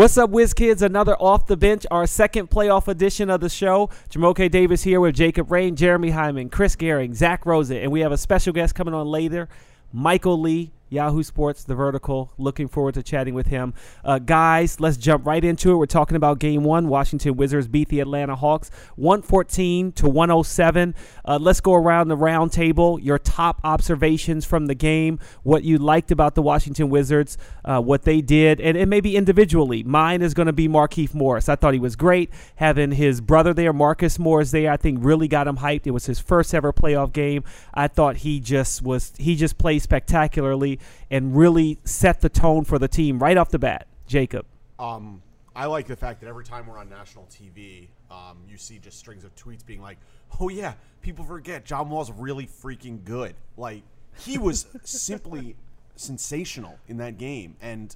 [0.00, 0.80] What's up, Whiz Kids?
[0.80, 3.90] Another off the bench, our second playoff edition of the show.
[4.08, 8.10] Jamoke Davis here with Jacob Rain, Jeremy Hyman, Chris Gehring, Zach Rosen, and we have
[8.10, 9.46] a special guest coming on later,
[9.92, 10.72] Michael Lee.
[10.90, 12.32] Yahoo Sports, The Vertical.
[12.36, 13.72] Looking forward to chatting with him.
[14.04, 15.76] Uh, guys, let's jump right into it.
[15.76, 16.88] We're talking about game one.
[16.88, 20.94] Washington Wizards beat the Atlanta Hawks 114 to 107.
[21.24, 22.98] Uh, let's go around the round table.
[22.98, 28.02] Your top observations from the game, what you liked about the Washington Wizards, uh, what
[28.02, 29.84] they did, and, and maybe individually.
[29.84, 31.48] Mine is going to be Markieff Morris.
[31.48, 32.30] I thought he was great.
[32.56, 35.86] Having his brother there, Marcus Morris, there, I think really got him hyped.
[35.86, 37.44] It was his first ever playoff game.
[37.72, 40.79] I thought he just was, he just played spectacularly
[41.10, 43.86] and really set the tone for the team right off the bat.
[44.06, 44.44] Jacob.
[44.78, 45.22] Um,
[45.54, 48.98] I like the fact that every time we're on national TV, um, you see just
[48.98, 49.98] strings of tweets being like,
[50.40, 53.82] "Oh yeah, people forget John Wall's really freaking good." Like
[54.18, 55.56] he was simply
[55.96, 57.94] sensational in that game, and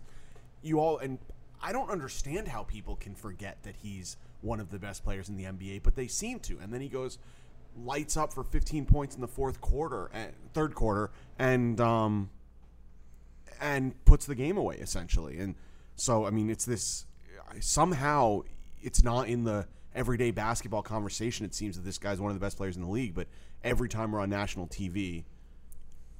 [0.62, 1.18] you all and
[1.62, 5.36] I don't understand how people can forget that he's one of the best players in
[5.36, 6.58] the NBA, but they seem to.
[6.58, 7.18] And then he goes
[7.82, 12.30] lights up for 15 points in the fourth quarter and third quarter, and um,
[13.60, 15.38] and puts the game away essentially.
[15.38, 15.54] And
[15.96, 17.06] so, I mean, it's this
[17.60, 18.42] somehow
[18.82, 21.46] it's not in the everyday basketball conversation.
[21.46, 23.28] It seems that this guy's one of the best players in the league, but
[23.62, 25.24] every time we're on national TV,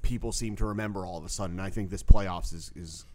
[0.01, 1.59] people seem to remember all of a sudden.
[1.59, 3.05] And I think this playoffs is is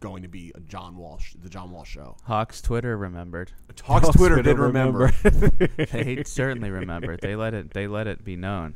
[0.00, 2.16] going to be a John Walsh, the John Walsh show.
[2.24, 3.52] Hawks Twitter remembered.
[3.82, 5.10] Hawks, Hawks Twitter, Twitter, did remember.
[5.92, 7.20] they certainly remembered.
[7.20, 7.72] They let it.
[7.72, 8.74] They let it be known.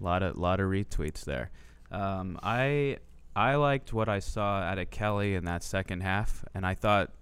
[0.00, 1.50] A lot of lot of retweets there.
[1.90, 2.98] Um, I
[3.34, 7.12] I liked what I saw out of Kelly in that second half, and I thought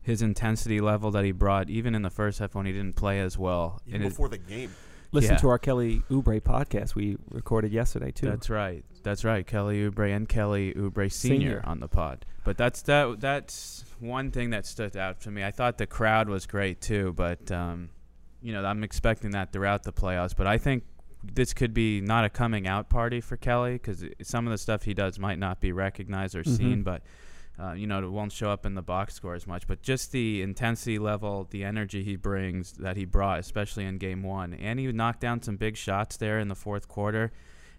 [0.00, 3.20] his intensity level that he brought, even in the first half when he didn't play
[3.20, 4.72] as well, even before the game.
[5.12, 5.38] Listen yeah.
[5.38, 8.26] to our Kelly Oubre podcast we recorded yesterday too.
[8.26, 8.84] That's right.
[9.02, 9.46] That's right.
[9.46, 12.26] Kelly Oubre and Kelly Oubre Senior, Senior on the pod.
[12.44, 13.20] But that's that.
[13.20, 15.44] That's one thing that stood out to me.
[15.44, 17.90] I thought the crowd was great too, but um,
[18.42, 20.36] you know I'm expecting that throughout the playoffs.
[20.36, 20.84] But I think
[21.34, 24.82] this could be not a coming out party for Kelly because some of the stuff
[24.82, 26.56] he does might not be recognized or mm-hmm.
[26.56, 27.02] seen, but
[27.58, 29.66] uh, you know, it won't show up in the box score as much.
[29.66, 34.22] But just the intensity level, the energy he brings that he brought, especially in game
[34.22, 37.32] one, and he knocked down some big shots there in the fourth quarter.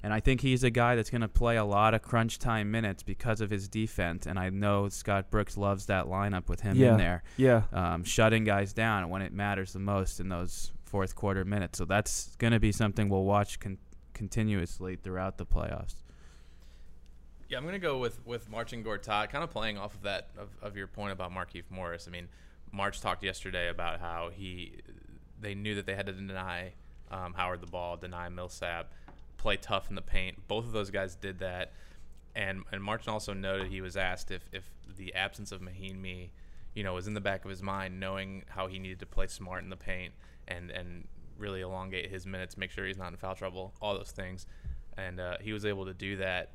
[0.04, 2.70] And I think he's a guy that's going to play a lot of crunch time
[2.70, 4.28] minutes because of his defense.
[4.28, 6.92] And I know Scott Brooks loves that lineup with him yeah.
[6.92, 11.16] in there, yeah, um, shutting guys down when it matters the most in those fourth
[11.16, 11.78] quarter minutes.
[11.78, 13.78] So that's going to be something we'll watch con-
[14.14, 15.96] continuously throughout the playoffs.
[17.50, 20.30] Yeah, I'm going to go with with Marcin Gortat, kind of playing off of that
[20.38, 22.06] of, of your point about Markieff Morris.
[22.08, 22.28] I mean,
[22.72, 24.74] March talked yesterday about how he
[25.40, 26.74] they knew that they had to deny
[27.10, 28.92] um, Howard the ball, deny Millsap,
[29.38, 30.48] play tough in the paint.
[30.48, 31.72] Both of those guys did that,
[32.36, 36.32] and and Marcin also noted he was asked if if the absence of Mahinmi,
[36.74, 39.28] you know, was in the back of his mind, knowing how he needed to play
[39.28, 40.14] smart in the paint
[40.48, 44.12] and and really elongate his minutes, make sure he's not in foul trouble, all those
[44.12, 44.48] things,
[44.98, 46.52] and uh, he was able to do that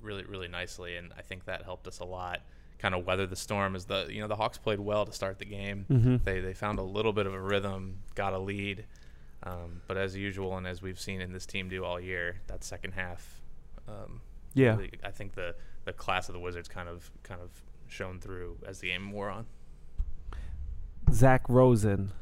[0.00, 2.40] really really nicely, and I think that helped us a lot.
[2.78, 5.38] Kind of weather the storm as the you know the Hawks played well to start
[5.38, 5.86] the game.
[5.88, 6.16] Mm-hmm.
[6.24, 8.84] They they found a little bit of a rhythm, got a lead,
[9.44, 12.64] um, but as usual and as we've seen in this team do all year, that
[12.64, 13.40] second half,
[13.88, 14.20] um,
[14.54, 15.54] yeah, really, I think the
[15.84, 17.50] the class of the Wizards kind of kind of
[17.88, 19.46] shown through as the game wore on.
[21.12, 22.12] Zach Rosen,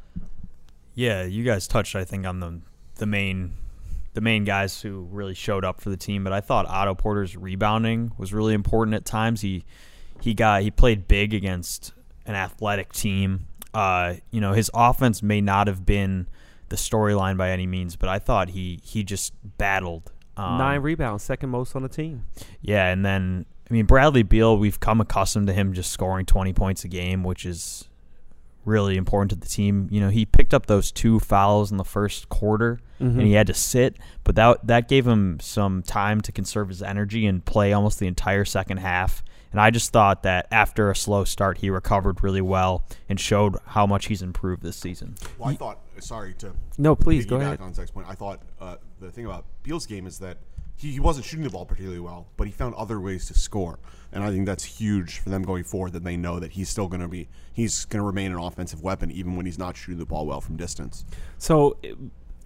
[0.94, 2.60] yeah, you guys touched, I think, on the
[2.96, 3.54] the main
[4.12, 6.24] the main guys who really showed up for the team.
[6.24, 9.40] But I thought Otto Porter's rebounding was really important at times.
[9.40, 9.64] He
[10.20, 11.92] he got he played big against
[12.26, 13.46] an athletic team.
[13.72, 16.26] Uh, you know, his offense may not have been
[16.68, 20.12] the storyline by any means, but I thought he he just battled.
[20.36, 22.24] Um, Nine rebounds, second most on the team.
[22.62, 26.52] Yeah, and then I mean Bradley Beal, we've come accustomed to him just scoring twenty
[26.52, 27.88] points a game, which is
[28.64, 29.88] really important to the team.
[29.90, 33.18] You know, he picked up those two fouls in the first quarter mm-hmm.
[33.18, 36.82] and he had to sit, but that that gave him some time to conserve his
[36.82, 39.22] energy and play almost the entire second half.
[39.52, 43.56] And I just thought that after a slow start, he recovered really well and showed
[43.66, 45.16] how much he's improved this season.
[45.38, 47.60] Well, I thought, sorry to no, please go ahead.
[47.60, 50.38] On Zach's point, I thought uh, the thing about Beal's game is that
[50.80, 53.78] he, he wasn't shooting the ball particularly well, but he found other ways to score,
[54.12, 55.92] and I think that's huge for them going forward.
[55.92, 58.82] That they know that he's still going to be he's going to remain an offensive
[58.82, 61.04] weapon even when he's not shooting the ball well from distance.
[61.38, 61.76] So.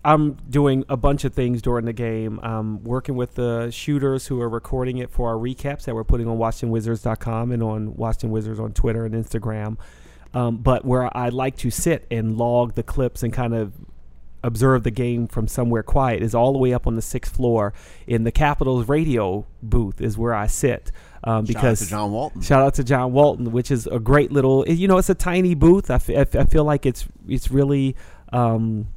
[0.07, 2.39] I'm doing a bunch of things during the game.
[2.43, 6.29] I'm working with the shooters who are recording it for our recaps that we're putting
[6.29, 9.79] on WashingtonWizards.com and on Washington Wizards on Twitter and Instagram.
[10.35, 13.73] Um, but where I like to sit and log the clips and kind of
[14.45, 17.73] observe the game from somewhere quiet is all the way up on the sixth floor
[18.07, 20.93] in the Capitals radio booth is where I sit.
[21.25, 22.43] Um, Shout out because to John Walton.
[22.43, 24.65] Shout out to John Walton, which is a great little.
[24.69, 25.91] You know, it's a tiny booth.
[25.91, 27.97] I, f- I f- I feel like it's it's really
[28.33, 28.89] um,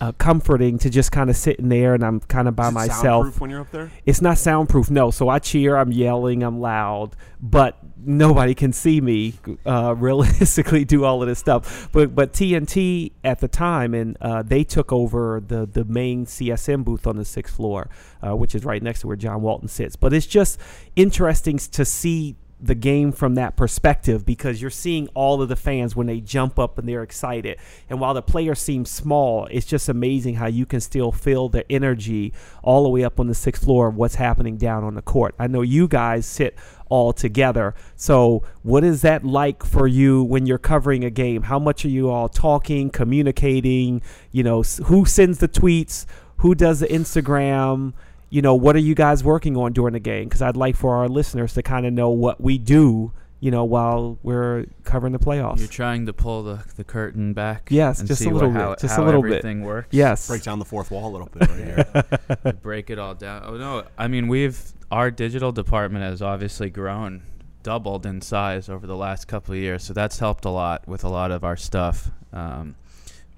[0.00, 2.70] uh, comforting to just kind of sit in there, and I'm kind of by Is
[2.70, 3.02] it myself.
[3.02, 3.90] soundproof when you're up there.
[4.06, 5.10] It's not soundproof, no.
[5.10, 9.34] So I cheer, I'm yelling, I'm loud, but nobody can see me
[9.66, 11.88] uh, realistically do all of this stuff.
[11.92, 16.84] But but TNT at the time, and uh, they took over the the main CSN
[16.84, 17.90] booth on the sixth floor,
[18.24, 19.96] uh, which is right next to where John Walton sits.
[19.96, 20.60] But it's just
[20.94, 25.94] interesting to see the game from that perspective because you're seeing all of the fans
[25.94, 27.56] when they jump up and they're excited.
[27.88, 31.70] And while the players seem small, it's just amazing how you can still feel the
[31.70, 32.32] energy
[32.62, 35.34] all the way up on the sixth floor of what's happening down on the court.
[35.38, 36.56] I know you guys sit
[36.88, 37.74] all together.
[37.96, 41.42] So, what is that like for you when you're covering a game?
[41.42, 44.02] How much are you all talking, communicating?
[44.32, 46.06] You know, who sends the tweets?
[46.38, 47.92] Who does the Instagram?
[48.30, 50.24] You know, what are you guys working on during the game?
[50.24, 53.64] Because I'd like for our listeners to kind of know what we do, you know,
[53.64, 55.60] while we're covering the playoffs.
[55.60, 57.68] You're trying to pull the, the curtain back.
[57.70, 59.32] Yes, and just a little what, bit, How, just a how little bit.
[59.32, 59.88] everything works.
[59.92, 60.28] yes.
[60.28, 62.52] Break down the fourth wall a little bit right here.
[62.62, 63.42] break it all down.
[63.46, 64.60] Oh no, I mean we've
[64.90, 67.22] our digital department has obviously grown,
[67.62, 71.04] doubled in size over the last couple of years, so that's helped a lot with
[71.04, 72.10] a lot of our stuff.
[72.32, 72.74] Um,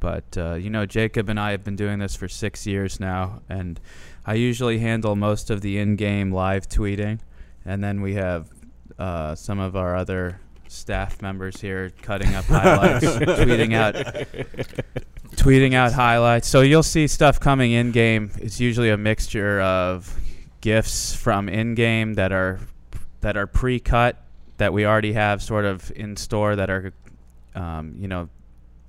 [0.01, 3.43] but uh, you know, Jacob and I have been doing this for six years now,
[3.49, 3.79] and
[4.25, 7.21] I usually handle most of the in-game live tweeting,
[7.65, 8.49] and then we have
[8.99, 13.95] uh, some of our other staff members here cutting up highlights, tweeting out
[15.37, 16.49] tweeting out highlights.
[16.49, 18.31] So you'll see stuff coming in game.
[18.39, 20.19] It's usually a mixture of
[20.61, 22.61] gifs from in game that are
[23.21, 24.23] that are pre-cut
[24.59, 26.93] that we already have sort of in store that are
[27.55, 28.29] um, you know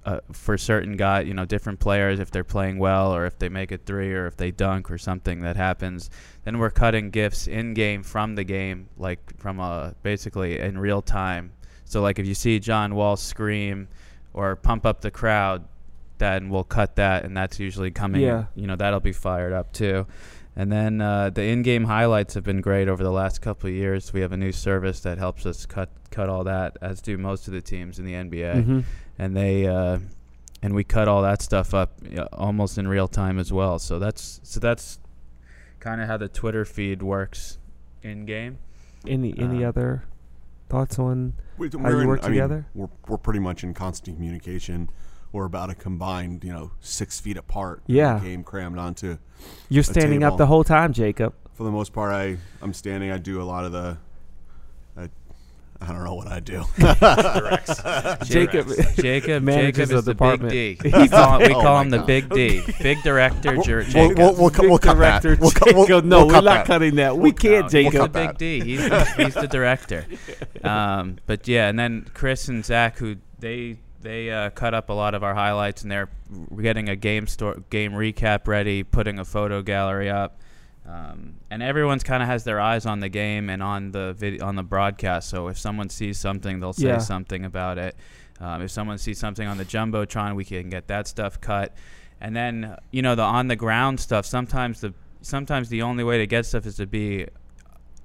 [0.05, 3.49] uh, for certain guy you know different players if they're playing well or if they
[3.49, 6.09] make a three or if they dunk or something that happens
[6.43, 11.01] then we're cutting gifs in game from the game like from a basically in real
[11.03, 11.51] time
[11.85, 13.87] so like if you see John Wall scream
[14.33, 15.65] or pump up the crowd
[16.17, 18.45] then we'll cut that and that's usually coming Yeah.
[18.55, 20.07] you know that'll be fired up too
[20.55, 24.11] and then uh, the in-game highlights have been great over the last couple of years.
[24.11, 27.47] We have a new service that helps us cut cut all that, as do most
[27.47, 28.55] of the teams in the NBA.
[28.65, 28.83] Mhm.
[29.21, 29.99] And they uh,
[30.63, 31.99] and we cut all that stuff up
[32.33, 33.77] almost in real time as well.
[33.77, 34.97] So that's so that's
[35.79, 37.59] kind of how the Twitter feed works
[38.01, 38.57] in game.
[39.07, 40.05] Any any Uh, other
[40.69, 41.33] thoughts on?
[41.59, 42.65] We, How we're you in- work I mean, together?
[42.73, 44.89] we're we're pretty much in constant communication.
[45.31, 47.83] We're about a combined, you know, six feet apart.
[47.85, 48.19] Yeah.
[48.19, 49.17] Game crammed onto.
[49.69, 50.37] You're standing up table.
[50.37, 51.33] the whole time, Jacob.
[51.53, 53.11] For the most part, I I'm standing.
[53.11, 53.97] I do a lot of the.
[55.81, 56.63] I, I don't know what I do.
[58.25, 60.51] Jacob, Jacob, Manages Jacob is the department.
[60.51, 60.89] big D.
[61.01, 62.07] We call, we Oh call my him the God.
[62.07, 63.57] big D, big director.
[63.57, 64.17] Jer- We'll, Jacob.
[64.17, 65.21] we'll, we'll, cut- we'll cut that.
[65.21, 66.65] director We'll we'll- no, we'll we're not that.
[66.65, 67.17] cutting that.
[67.17, 67.91] We can't, No, Jacob.
[67.93, 68.37] He's the cut that.
[68.37, 68.65] big D.
[68.65, 70.05] He's the, he's the director.
[70.63, 74.93] Um, but yeah, and then Chris and Zach, who they they uh, cut up a
[74.93, 76.09] lot of our highlights, and they're
[76.61, 80.39] getting a game store game recap ready, putting a photo gallery up.
[80.87, 84.45] Um, and everyone's kind of has their eyes on the game and on the video
[84.45, 85.29] on the broadcast.
[85.29, 86.97] So if someone sees something, they'll say Yeah.
[86.97, 87.95] something about it.
[88.39, 91.75] Um, if someone sees something on the jumbotron, we can get that stuff cut.
[92.19, 94.25] And then you know the on the ground stuff.
[94.25, 97.27] Sometimes the sometimes the only way to get stuff is to be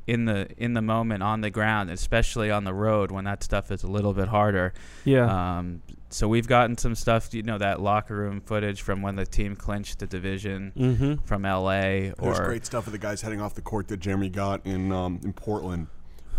[0.07, 3.71] in the in the moment on the ground, especially on the road when that stuff
[3.71, 4.73] is a little bit harder.
[5.05, 5.59] Yeah.
[5.59, 9.27] Um, so we've gotten some stuff, you know, that locker room footage from when the
[9.27, 11.15] team clinched the division mm-hmm.
[11.25, 14.29] from LA There's or great stuff of the guys heading off the court that Jeremy
[14.29, 15.89] got in um, in Portland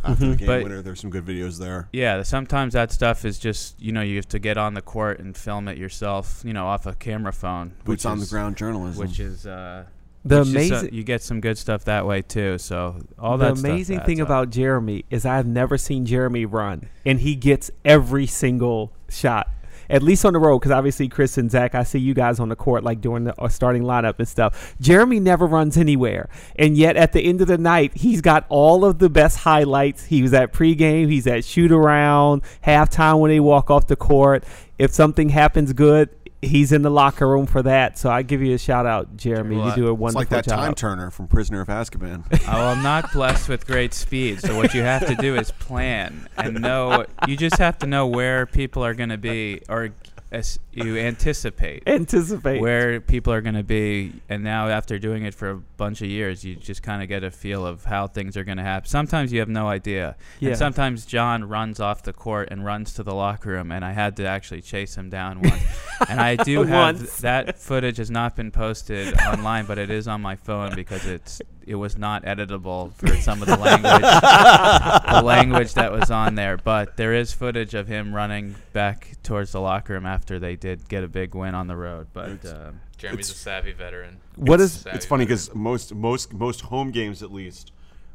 [0.06, 0.82] after the game But- winner.
[0.82, 1.90] There's some good videos there.
[1.92, 5.20] yeah, sometimes that stuff is just, you know, you have to get on the court
[5.20, 7.74] and film it yourself, you know, off a camera phone.
[7.84, 9.06] Boots which on the ground journalism.
[9.06, 9.86] Which is uh
[10.28, 10.94] The which is, uh, amazing.
[10.94, 12.58] you get some good stuff that way too.
[12.58, 14.28] So all the that stuff amazing thing up.
[14.28, 19.50] about Jeremy is I've never seen Jeremy run, and he gets every single shot.
[19.90, 22.50] At least on the road, because obviously Chris and Zach, I see you guys on
[22.50, 24.76] the court like during the uh, starting lineup and stuff.
[24.82, 28.84] Jeremy never runs anywhere, and yet at the end of the night, he's got all
[28.84, 30.04] of the best highlights.
[30.04, 34.44] He was at pregame, he's at shoot around, halftime when they walk off the court.
[34.78, 36.10] If something happens good,
[36.42, 37.98] he's in the locker room for that.
[37.98, 39.58] So I give you a shout out, Jeremy.
[39.58, 40.60] Well, you do a it's wonderful like that job.
[40.60, 42.24] time turner from Prisoner of Azkaban.
[42.48, 46.28] Oh, I'm not blessed with great speed, so what you have to do is plan
[46.38, 47.06] and know.
[47.28, 49.90] You just have to know where people are going to be, or
[50.30, 52.60] as you anticipate Anticipate.
[52.62, 56.10] where people are going to be and now after doing it for a bunch of
[56.10, 58.90] years you just kind of get a feel of how things are going to happen
[58.90, 60.50] sometimes you have no idea Yeah.
[60.50, 63.94] and sometimes john runs off the court and runs to the locker room and i
[63.94, 65.64] had to actually chase him down once
[66.10, 67.18] and i do have Once.
[67.22, 71.42] that footage has not been posted online but it is on my phone because it's
[71.66, 76.58] it was not editable for some of the language the language that was on there
[76.58, 80.88] but there is footage of him running back towards the locker room after they did
[80.88, 84.18] get a big win on the road but um, Jeremy's a savvy veteran.
[84.38, 87.72] What is- Savvy it's funny because most most most home games at least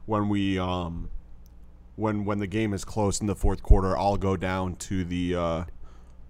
[0.06, 1.08] when we um
[1.96, 5.34] when when the game is close in the fourth quarter i'll go down to the
[5.36, 5.64] uh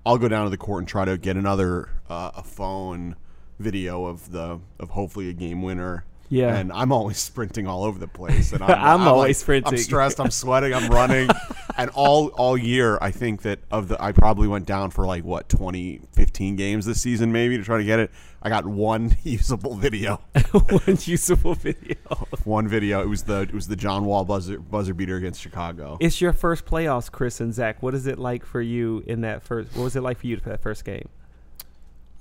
[0.06, 3.16] i'll go down to the court and try to get another uh, a phone
[3.58, 6.56] video of the of hopefully a game winner Yeah.
[6.56, 8.70] and i'm always sprinting all over the place and i'm,
[9.02, 9.74] I'm always like- sprinting.
[9.74, 11.28] i'm stressed i'm sweating i'm running
[11.76, 15.24] and all all year i think that of the i probably went down for like
[15.24, 18.10] what 20 15 games this season maybe to try to get it
[18.42, 20.20] i got one usable video
[20.52, 21.96] one usable video.
[22.44, 23.00] one video.
[23.02, 25.96] It was the it was the John Wall buzzer buzzer beater against Chicago.
[26.00, 27.82] It's your first playoffs, Chris and Zach.
[27.82, 29.74] What is it like for you in that first?
[29.74, 31.08] What was it like for you for that first game?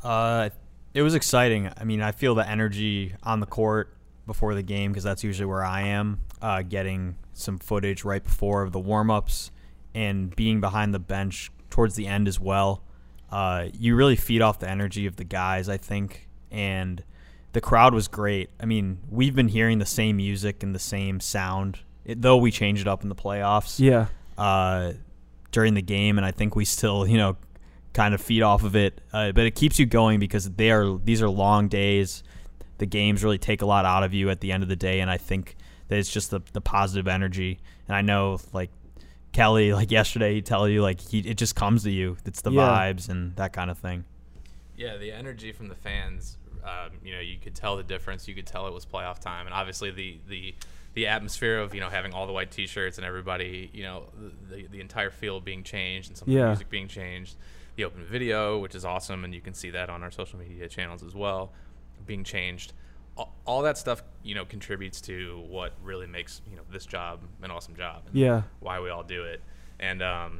[0.03, 0.49] Uh,
[0.93, 1.69] it was exciting.
[1.77, 3.93] I mean, I feel the energy on the court
[4.25, 6.21] before the game because that's usually where I am.
[6.41, 9.51] Uh, getting some footage right before of the warm ups
[9.93, 12.83] and being behind the bench towards the end as well.
[13.31, 17.03] Uh, you really feed off the energy of the guys, I think, and
[17.53, 18.49] the crowd was great.
[18.59, 22.51] I mean, we've been hearing the same music and the same sound, it, though we
[22.51, 24.07] changed it up in the playoffs Yeah.
[24.37, 24.93] uh,
[25.51, 27.37] during the game, and I think we still, you know,
[27.93, 29.01] kind of feed off of it.
[29.13, 32.23] Uh, but it keeps you going because they are these are long days.
[32.77, 35.01] The games really take a lot out of you at the end of the day,
[35.01, 35.55] and I think
[35.89, 37.59] that it's just the the positive energy.
[37.87, 38.71] And I know, like
[39.31, 42.17] Kelly, like yesterday, he tell you like he it just comes to you.
[42.25, 42.61] It's the Yeah.
[42.61, 44.05] vibes and that kind of thing.
[44.75, 46.37] Yeah, the energy from the fans.
[46.63, 48.27] Um, you know, you could tell the difference.
[48.27, 50.55] You could tell it was playoff time, and obviously the the
[50.93, 54.03] the atmosphere of you know having all the white T-shirts and everybody, you know,
[54.49, 57.35] the the, the entire field being changed and some of the music being changed.
[57.77, 60.67] The open video, which is awesome, and you can see that on our social media
[60.67, 61.53] channels as well,
[62.05, 62.73] being changed.
[63.45, 67.51] All, that stuff, you know, contributes to what really makes you know this job an
[67.51, 68.03] awesome job.
[68.07, 68.43] And Yeah.
[68.59, 69.41] why we all do it.
[69.79, 70.39] And um,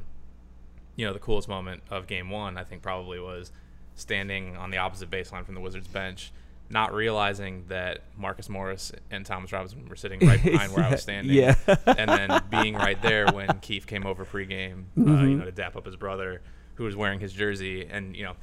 [0.96, 3.52] you know, the coolest moment of game one, I think probably was
[3.96, 6.32] standing on the opposite baseline from the Wizards bench,
[6.70, 11.02] not realizing that Marcus Morris and Thomas Robinson were sitting right behind where I was
[11.04, 11.36] standing.
[11.36, 11.56] Yeah.
[11.86, 15.28] and then being right there when Keith came over pregame, uh, Mm-hmm.
[15.30, 16.42] you know, to dap up his brother
[16.76, 17.86] who was wearing his jersey.
[17.86, 18.34] And, you know,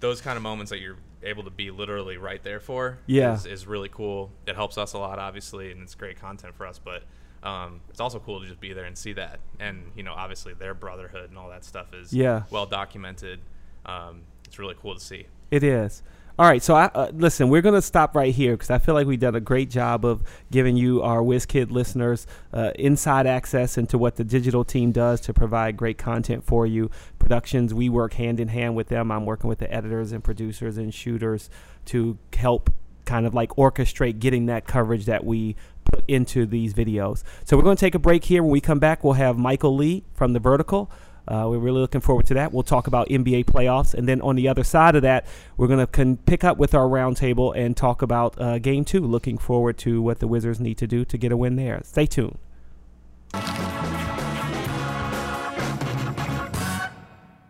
[0.00, 3.34] those kind of moments that you're able to be literally right there for Yeah.
[3.34, 4.30] is, is really cool.
[4.46, 6.78] It helps us a lot, obviously, and it's great content for us.
[6.78, 7.02] But
[7.42, 9.40] um, it's also cool to just be there and see that.
[9.58, 12.42] And, you know, obviously their brotherhood and all that stuff is Yeah.
[12.50, 13.40] well documented.
[13.84, 15.26] Um, it's really cool to see.
[15.50, 16.02] It is.
[16.38, 17.48] All right, so I uh, listen.
[17.48, 20.22] We're gonna stop right here because I feel like we've done a great job of
[20.50, 25.32] giving you, our WizKid listeners, uh, inside access into what the digital team does to
[25.32, 26.90] provide great content for you.
[27.18, 29.10] Productions, we work hand in hand with them.
[29.10, 31.48] I'm working with the editors and producers and shooters
[31.86, 32.70] to help
[33.06, 37.22] kind of like orchestrate getting that coverage that we put into these videos.
[37.44, 38.42] So we're going to take a break here.
[38.42, 40.90] When we come back, we'll have Michael Lee from the Vertical.
[41.28, 42.52] Uh, we're really looking forward to that.
[42.52, 45.80] We'll talk about NBA playoffs, and then on the other side of that, we're going
[45.80, 49.00] to con- pick up with our roundtable and talk about uh, Game Two.
[49.00, 51.80] Looking forward to what the Wizards need to do to get a win there.
[51.84, 52.38] Stay tuned.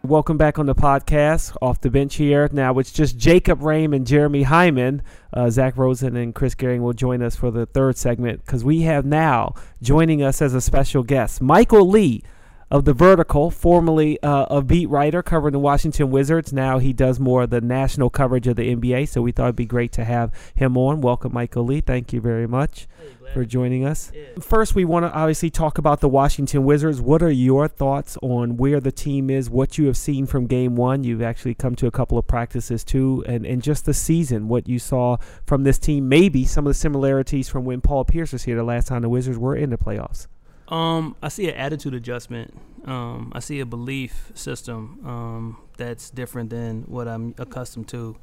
[0.06, 1.56] Welcome back on the podcast.
[1.60, 5.02] Off the bench here now, it's just Jacob Rame and Jeremy Hyman.
[5.32, 8.82] Uh, Zach Rosen and Chris Gehring will join us for the third segment because we
[8.82, 12.22] have now joining us as a special guest Michael Lee
[12.70, 16.52] of the Vertical, formerly uh, a beat writer covering the Washington Wizards.
[16.52, 19.56] Now he does more of the national coverage of the NBA, so we thought it'd
[19.56, 21.00] be great to have him on.
[21.00, 21.80] Welcome, Michael Lee.
[21.80, 22.88] Thank you very much
[23.32, 24.10] for joining us.
[24.40, 27.00] First, we want to obviously talk about the Washington Wizards.
[27.00, 30.74] What are your thoughts on where the team is, what you have seen from game
[30.74, 31.04] one?
[31.04, 34.68] You've actually come to a couple of practices too, and, and just the season, what
[34.68, 38.42] you saw from this team, maybe some of the similarities from when Paul Pierce was
[38.42, 40.26] here the last time the Wizards were in the playoffs.
[40.68, 42.52] Um, I see an attitude adjustment.
[42.84, 48.16] Um, I see a belief system um, that's different than what I'm accustomed to.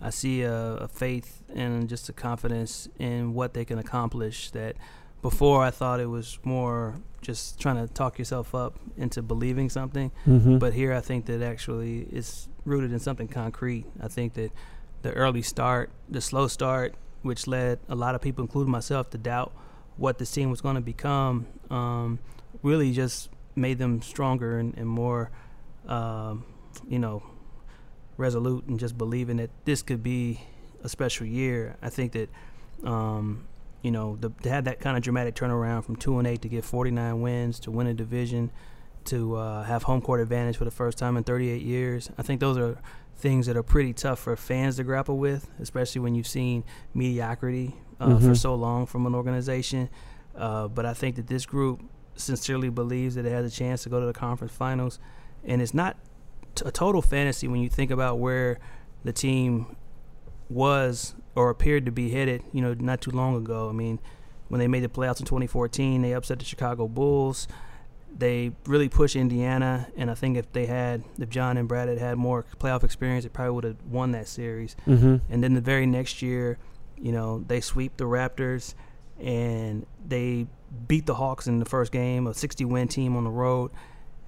[0.00, 4.50] I see a, a faith and just a confidence in what they can accomplish.
[4.52, 4.76] That
[5.22, 10.12] before I thought it was more just trying to talk yourself up into believing something,
[10.26, 10.58] Mm-hmm.
[10.58, 13.86] but here I think that actually it's rooted in something concrete.
[14.00, 14.52] I think that
[15.02, 19.18] the early start, the slow start, which led a lot of people, including myself, to
[19.18, 19.52] doubt
[19.98, 22.18] what this team was going to become, um,
[22.62, 25.30] really just made them stronger and, and more,
[25.86, 26.44] um,
[26.88, 27.22] you know,
[28.16, 30.40] resolute and just believing that this could be
[30.82, 31.76] a special year.
[31.82, 32.30] I think that,
[32.84, 33.46] um,
[33.82, 36.48] you know, the, to have that kind of dramatic turnaround from two and eight to
[36.48, 38.50] get 49 wins to win a division,
[39.06, 42.10] to uh, have home court advantage for the first time in 38 years.
[42.16, 42.78] I think those are
[43.16, 46.62] things that are pretty tough for fans to grapple with, especially when you've seen
[46.94, 48.22] mediocrity uh, Mhm.
[48.28, 49.88] for so long from an organization.
[50.36, 51.82] Uh, but I think that this group
[52.14, 54.98] sincerely believes that it has a chance to go to the conference finals,
[55.44, 55.96] and it's not
[56.54, 58.58] t- a total fantasy when you think about where
[59.04, 59.76] the team
[60.48, 62.42] was or appeared to be headed.
[62.52, 63.68] You know, not too long ago.
[63.68, 63.98] I mean,
[64.48, 67.46] when they made the playoffs in 2014, they upset the Chicago Bulls.
[68.16, 71.98] They really pushed Indiana, and I think if they had, if John and Brad had
[71.98, 74.74] had more playoff experience, they probably would have won that series.
[74.86, 75.16] Mm-hmm.
[75.32, 76.58] And then the very next year,
[77.00, 78.74] you know, they sweep the Raptors
[79.20, 80.46] and they
[80.86, 83.70] beat the Hawks in the first game, a 60 win team on the road.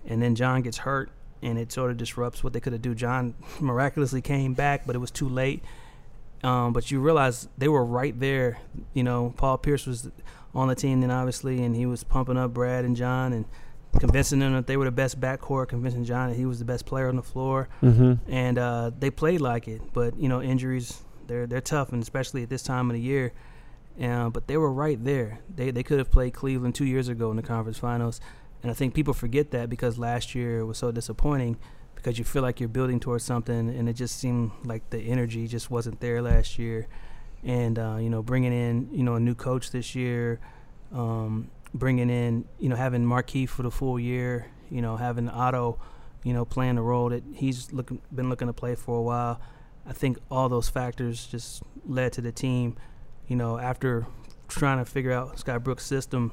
[0.06, 1.10] And then John gets hurt
[1.42, 2.94] and it sort of disrupts what they could have do.
[2.94, 5.62] John miraculously came back, but it was too late.
[6.42, 8.58] Um, but you realize they were right there.
[8.94, 10.10] You know, Paul Pierce was
[10.54, 13.44] on the team then, obviously, and he was pumping up Brad and John and
[13.98, 16.86] convincing them that they were the best backcourt, convincing John that he was the best
[16.86, 18.30] player on the floor Mm-hmm.
[18.32, 19.82] and uh, they played like it.
[19.92, 23.32] But you know, injuries they're they're tough, and especially at this time of the year.
[24.00, 25.40] Uh, but they were right there.
[25.54, 28.20] They they could have played Cleveland two years ago in the conference finals,
[28.62, 31.56] and I think people forget that because last year was so disappointing.
[31.94, 35.46] Because you feel like you're building towards something, and it just seemed like the energy
[35.46, 36.88] just wasn't there last year.
[37.44, 40.40] And uh, you know, bringing in you know a new coach this year,
[40.92, 45.78] um, bringing in you know having Marquis for the full year, you know having Otto
[46.22, 49.40] you know, playing the role that he's looking been looking to play for a while.
[49.90, 52.76] I think all those factors just led to the team,
[53.26, 54.06] you know, after
[54.48, 56.32] trying to figure out Scott Brooks' system,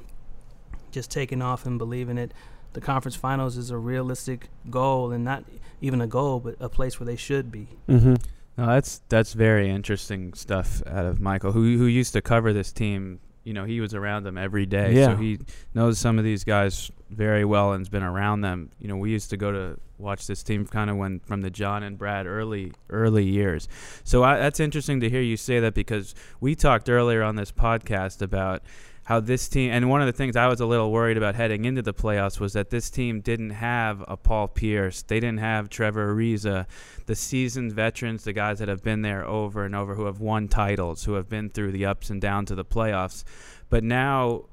[0.92, 2.32] just taking off and believing it.
[2.74, 5.44] The conference finals is a realistic goal, and not
[5.80, 7.66] even a goal, but a place where they should be.
[7.88, 8.14] Mm-hmm.
[8.56, 12.72] No, that's that's very interesting stuff out of Michael, who who used to cover this
[12.72, 13.18] team.
[13.44, 15.06] You know, he was around them every day, Yeah.
[15.06, 15.38] so he
[15.74, 18.70] knows some of these guys very well and's been around them.
[18.78, 21.50] You know, we used to go to watch this team kind of when from the
[21.50, 23.68] John and Brad early early years.
[24.04, 27.52] So I, that's interesting to hear you say that because we talked earlier on this
[27.52, 28.62] podcast about
[29.04, 31.64] how this team and one of the things I was a little worried about heading
[31.64, 35.70] into the playoffs was that this team didn't have a Paul Pierce, they didn't have
[35.70, 36.66] Trevor Ariza,
[37.06, 40.46] the seasoned veterans, the guys that have been there over and over, who have won
[40.46, 43.24] titles, who have been through the ups and downs of the playoffs.
[43.70, 44.44] But now,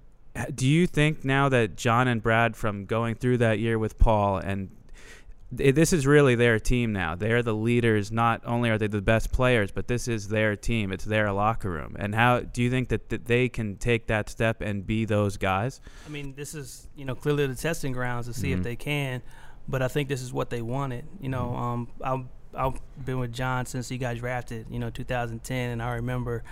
[0.54, 4.38] do you think now that John and Brad, from going through that year with Paul,
[4.38, 4.70] and
[5.52, 7.16] this is really their team now.
[7.16, 8.12] They're the leaders.
[8.12, 10.92] Not only are they the best players, but this is their team.
[10.92, 11.96] It's their locker room.
[11.98, 15.38] And how do you think that, that they can take that step and be those
[15.38, 15.80] guys?
[16.06, 18.58] I mean, this is you know clearly the testing grounds to see Mhm.
[18.58, 19.22] if they can,
[19.68, 21.06] but I think this is what they wanted.
[21.22, 22.26] You know, um, I've
[22.58, 24.68] I've been with John since he got drafted.
[24.70, 26.44] You know, 2010, and I remember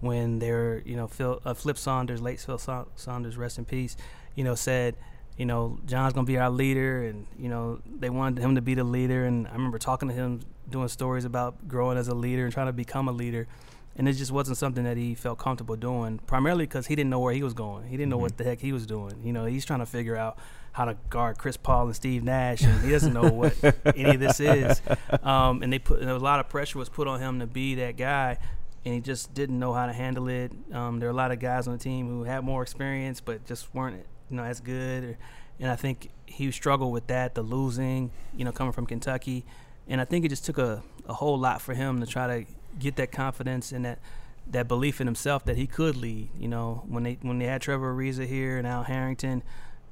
[0.00, 3.96] when they're you know Phil uh, Flip Saunders, late Phil Sa- Saunders, rest in peace.
[4.34, 4.96] You know, said.
[5.36, 8.74] You know, John's gonna be our leader, and you know they wanted him to be
[8.74, 9.24] the leader.
[9.24, 12.66] And I remember talking to him, doing stories about growing as a leader and trying
[12.66, 13.48] to become a leader
[13.96, 16.18] and it just wasn't something that he felt comfortable doing.
[16.26, 17.88] Primarily because he didn't know where he was going.
[17.88, 19.20] He didn't know what the heck he was doing.
[19.22, 20.38] You know, he's trying to figure out
[20.72, 23.54] how to guard Chris Paul and Steve Nash, and he doesn't know what
[23.96, 24.80] any of this is.
[25.22, 27.74] Um, and they put and a lot of pressure was put on him to be
[27.74, 28.38] that guy,
[28.84, 30.52] and he just didn't know how to handle it.
[30.72, 33.46] Um, there are a lot of guys on the team who had more experience, but
[33.46, 35.16] just weren't you know as good.
[35.58, 39.44] And I think he struggled with that, the losing, you know, coming from Kentucky.
[39.86, 42.50] And I think it just took a, a whole lot for him to try to
[42.78, 43.98] get that confidence and that
[44.46, 46.30] that belief in himself that he could lead.
[46.38, 49.42] You know, when they when they had Trevor Ariza here and Al Harrington,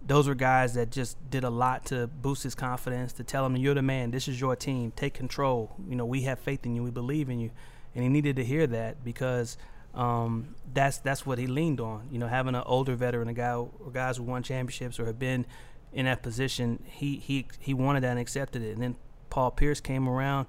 [0.04, 3.56] those were guys that just did a lot to boost his confidence, to tell him
[3.56, 5.76] you're the man, this is your team, take control.
[5.88, 7.50] You know, we have faith in you, we believe in you,
[7.94, 9.56] and he needed to hear that because
[9.94, 12.08] um, that's that's what he leaned on.
[12.10, 15.18] You know, having an older veteran, a guy or guys who won championships or have
[15.18, 15.46] been
[15.92, 18.72] in that position, he he he wanted that and accepted it.
[18.74, 18.96] And then
[19.30, 20.46] Paul Pierce came around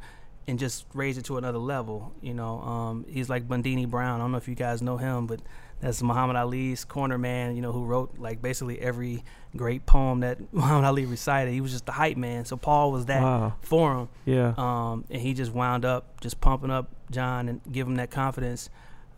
[0.47, 2.13] and just raised it to another level.
[2.21, 4.19] You know, um, he's like Bundini Brown.
[4.19, 5.41] I don't know if you guys know him, but
[5.79, 7.55] that's Muhammad Ali's corner man.
[7.55, 9.23] You know, who wrote like basically every
[9.55, 11.53] great poem that Muhammad Ali recited.
[11.53, 12.45] He was just the hype man.
[12.45, 13.53] So Paul was that Wow.
[13.61, 14.09] for him.
[14.25, 14.53] Yeah.
[14.57, 18.69] Um, and he just wound up just pumping up John and give him that confidence.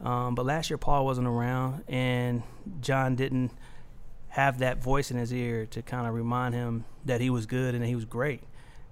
[0.03, 2.43] Um, but last year Paul wasn't around, and
[2.79, 3.51] John didn't
[4.29, 7.75] have that voice in his ear to kind of remind him that he was good
[7.75, 8.41] and that he was great.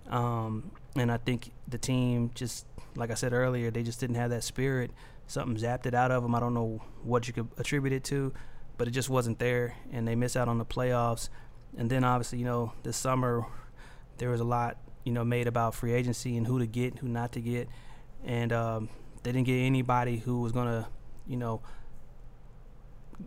[0.10, 4.32] Um, and I think the team just, like I said earlier, they just didn't have
[4.32, 4.92] that spirit.
[5.28, 6.36] Something zapped it out of them.
[6.36, 8.34] I don't know what you could attribute it to,
[8.78, 11.30] but it just wasn't there, and they missed out on the playoffs.
[11.78, 13.46] And then obviously, you know, this summer
[14.18, 17.08] there was a lot, you know, made about free agency and who to get, who
[17.08, 17.70] not to get,
[18.26, 18.90] and um,
[19.24, 20.88] they didn't get anybody who was gonna,
[21.28, 21.62] you know,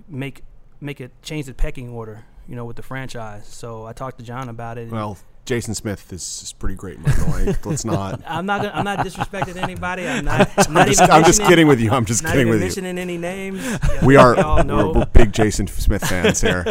[0.09, 0.42] make
[0.81, 3.46] make it change the pecking order, you know, with the franchise.
[3.46, 4.90] So I talked to John about it.
[4.90, 7.26] Well, Jason Smith is, is pretty great, Michael.
[7.28, 8.20] Like, let's not.
[8.26, 8.62] I'm not.
[8.62, 10.07] Gonna, I'm not disrespecting anybody.
[10.07, 10.48] I'm not.
[10.68, 11.90] I'm not just, even I'm just kidding with you.
[11.90, 12.66] I'm just kidding with you.
[12.66, 13.62] mentioning any names.
[13.92, 16.64] Yeah, We are we're, we're big Jason Smith fans here.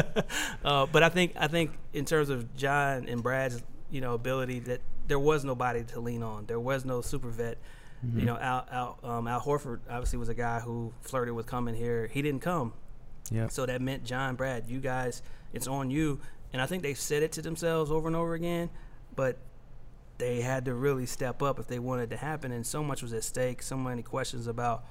[0.64, 4.60] Uh, but I think I think in terms of John and Brad's you know ability
[4.62, 6.46] that there was nobody to lean on.
[6.46, 7.58] There was no super vet.
[8.04, 11.76] You know, Al Al, um, Al Horford obviously was a guy who flirted with coming
[11.76, 12.08] here.
[12.12, 12.74] He didn't come,
[13.32, 13.52] Yep.
[13.52, 15.22] so that meant John, Brad, you guys,
[15.54, 16.20] it's on you.
[16.52, 18.70] And I think they said it to themselves over and over again,
[19.16, 19.38] but
[20.18, 22.52] they had to really step up if they wanted to happen.
[22.52, 23.62] And so much was at stake.
[23.62, 24.84] So many questions about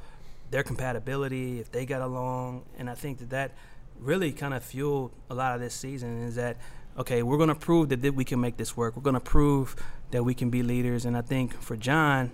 [0.51, 2.64] their compatibility, if they got along.
[2.79, 3.53] And I think that that
[3.99, 6.23] really kind of fueled a lot of this season.
[6.25, 6.57] Is that
[6.96, 7.23] okay?
[7.23, 8.96] We're going to prove that, that we can make this work.
[8.96, 9.77] We're going to prove
[10.12, 11.05] that we can be leaders.
[11.05, 12.31] And I think for John,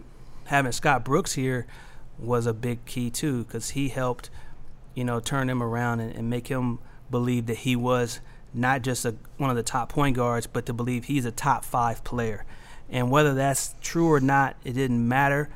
[0.47, 1.67] having Scott Brooks here
[2.19, 4.31] was a big key too, because he helped
[4.97, 8.21] you know, turn him around and, and make him believe that he was
[8.53, 11.65] not just a, one of the top point guards, but to believe he's a top
[11.65, 12.45] five player.
[12.89, 15.51] And whether that's true or not, it didn't matter.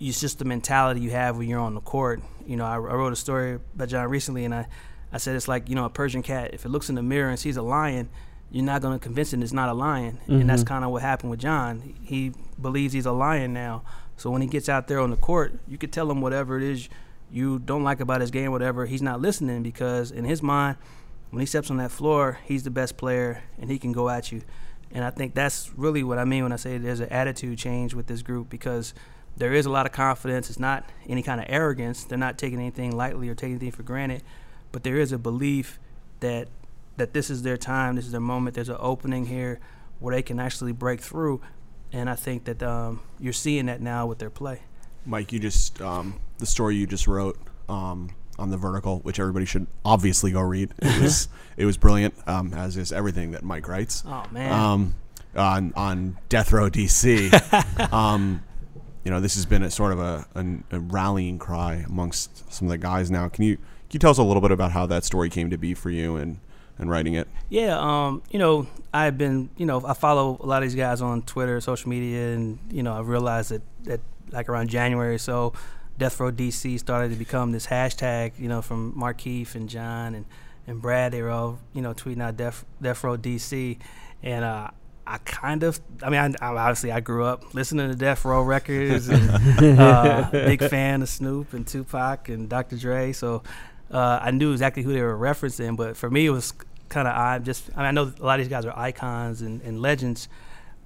[0.00, 2.20] It's just the mentality you have when you're on the court.
[2.44, 4.66] You know, I, I wrote a story about John recently, and I,
[5.12, 6.52] I said it's like, you know, a Persian cat.
[6.52, 8.08] If it looks in the mirror and sees a lion,
[8.50, 10.18] you're not going to convince it it's not a lion.
[10.26, 10.68] And that's mm-hmm.
[10.68, 11.94] kind of what happened with John.
[12.02, 13.84] He believes he's a lion now.
[14.22, 16.62] So when he gets out there on the court, you could tell him whatever it
[16.62, 16.88] is
[17.28, 18.86] you don't like about his game, whatever.
[18.86, 20.76] He's not listening because in his mind,
[21.30, 24.30] when he steps on that floor, he's the best player and he can go at
[24.30, 24.42] you.
[24.92, 27.94] And I think that's really what I mean when I say there's an attitude change
[27.94, 28.94] with this group because
[29.36, 30.48] there is a lot of confidence.
[30.50, 32.04] It's not any kind of arrogance.
[32.04, 34.22] They're not taking anything lightly or taking anything for granted,
[34.70, 35.80] but there is a belief
[36.20, 36.46] that
[36.96, 38.54] that this is their time, this is their moment.
[38.54, 39.58] There's an opening here
[39.98, 41.40] where they can actually break through,
[41.92, 44.60] and I think that um, you're seeing that now with their play.
[45.04, 49.44] Mike, you just um, the story you just wrote um, on the vertical, which everybody
[49.44, 50.72] should obviously go read.
[50.78, 54.04] It was it was brilliant, um, as is everything that Mike writes.
[54.06, 54.94] Oh man, Um,
[55.36, 57.92] on on Death Row DC.
[57.92, 58.42] um,
[59.04, 62.68] you know, this has been a sort of a, an a rallying cry amongst some
[62.68, 63.28] of the guys now.
[63.28, 65.58] Can you can you tell us a little bit about how that story came to
[65.58, 66.38] be for you and
[66.78, 67.28] and writing it?
[67.48, 71.00] Yeah, um, you know, I've been, you know, I follow a lot of these guys
[71.00, 75.18] on Twitter, social media, and you know, I realized that that like around January, or
[75.18, 75.52] so
[75.98, 80.24] Death Row DC started to become this hashtag, you know, from Markieff and John and
[80.66, 81.12] and Brad.
[81.12, 83.78] They were all, you know, tweeting out Death Death Row DC,
[84.22, 84.68] and uh,
[85.06, 88.42] I kind of, I mean, I, I obviously I grew up listening to Death Row
[88.42, 89.30] records, and
[89.78, 92.76] uh, big fan of Snoop and Tupac and Dr.
[92.76, 93.42] Dre, so
[93.92, 95.76] uh, I knew exactly who they were referencing.
[95.76, 96.52] But for me, it was
[96.88, 97.44] kind of odd.
[97.44, 100.28] Just I, mean, I know a lot of these guys are icons and, and legends,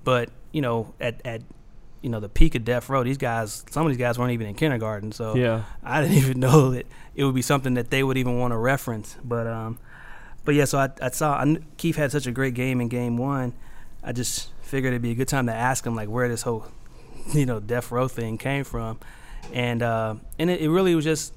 [0.05, 1.43] but you know, at at
[2.03, 4.47] you know the peak of Death Row, these guys, some of these guys weren't even
[4.47, 5.63] in kindergarten, so Yeah.
[5.83, 8.57] I didn't even know that it would be something that they would even want to
[8.59, 9.17] reference.
[9.25, 9.79] But um,
[10.45, 12.89] but yeah, so I, I saw I kn- Keith had such a great game in
[12.89, 13.55] game one.
[14.05, 16.67] I just figured it'd be a good time to ask him like where this whole
[17.33, 18.99] you know death row thing came from,
[19.53, 21.35] and uh, and it, it really was just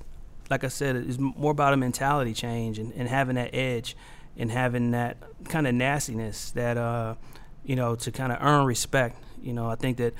[0.49, 3.95] like I said, it's more about a mentality change and, and having that edge
[4.37, 7.15] and having that kind of nastiness that uh,
[7.63, 9.21] you know to kind of earn respect.
[9.41, 10.13] You know, I think that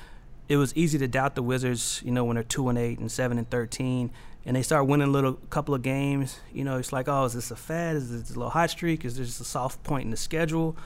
[0.48, 2.02] it was easy to doubt the Wizards.
[2.06, 4.12] You know, when they're two and eight and seven and thirteen.
[4.46, 6.40] And they start winning a little couple of games.
[6.52, 7.98] You know, it's like, oh, is this a fad?
[7.98, 9.04] Is this a little hot streak?
[9.04, 10.78] Is this just a soft point in the schedule?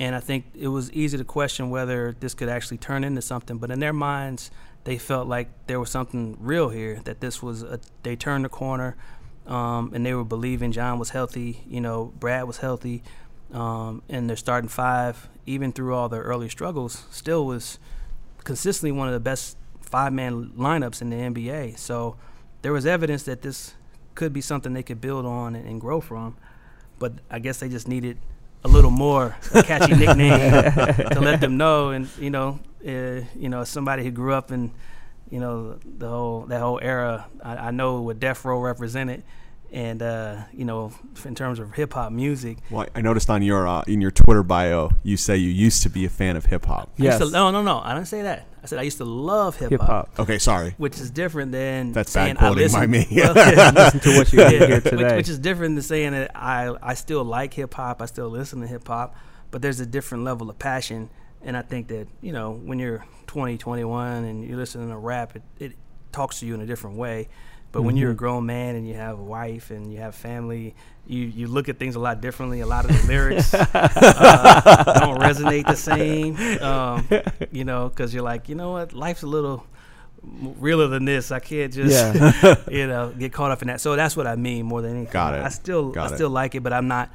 [0.00, 3.58] And I think it was easy to question whether this could actually turn into something.
[3.58, 4.50] But in their minds,
[4.84, 7.00] they felt like there was something real here.
[7.04, 8.96] That this was a, they turned the corner,
[9.46, 11.64] um, and they were believing John was healthy.
[11.66, 13.02] You know, Brad was healthy,
[13.52, 17.78] um, and their starting five, even through all their early struggles, still was
[18.44, 21.78] consistently one of the best five-man lineups in the NBA.
[21.78, 22.16] So
[22.62, 23.74] there was evidence that this
[24.14, 26.36] could be something they could build on and, and grow from.
[26.98, 28.18] But I guess they just needed
[28.64, 30.40] a little more a catchy nickname
[31.10, 31.90] to let them know.
[31.90, 34.72] And you know, uh, you know, somebody who grew up in,
[35.30, 39.22] you know, the whole that whole era, I, I know what Death Row represented.
[39.74, 40.92] And uh, you know,
[41.24, 44.44] in terms of hip hop music, Well, I noticed on your uh, in your Twitter
[44.44, 46.90] bio, you say you used to be a fan of hip hop.
[46.96, 47.18] Yes.
[47.18, 48.46] to, no, no, no, I didn't say that.
[48.62, 50.20] I said I used to love hip Hip hop, hop.
[50.20, 50.74] Okay, sorry.
[50.78, 52.80] which is different than That's saying bad quoting I listen.
[52.80, 53.06] by me.
[53.10, 55.16] Well, yeah, Listen to what you yeah, hear which, today.
[55.16, 58.60] which is different than saying that I I still like hip hop, I still listen
[58.60, 59.16] to hip hop,
[59.50, 61.10] but there's a different level of passion,
[61.42, 65.34] and I think that you know when you're 20, 21, and you're listening to rap,
[65.34, 65.72] it, it
[66.12, 67.26] talks to you in a different way
[67.74, 68.18] But when you're a Mhm.
[68.18, 70.74] grown man and you have a wife and you have family,
[71.06, 72.60] you you look at things a lot differently.
[72.60, 73.66] A lot of the lyrics uh,
[75.00, 76.36] don't resonate the same.
[76.62, 77.06] Um,
[77.52, 79.66] you know, because you're like, you know what, life's a little
[80.58, 81.30] realer than this.
[81.32, 82.54] I can't just, Yeah.
[82.70, 83.80] you know, get caught up in that.
[83.80, 85.12] So that's what I mean more than anything.
[85.12, 85.42] Got it.
[85.44, 86.16] I still, Got I it.
[86.16, 87.10] still like it, but I'm not.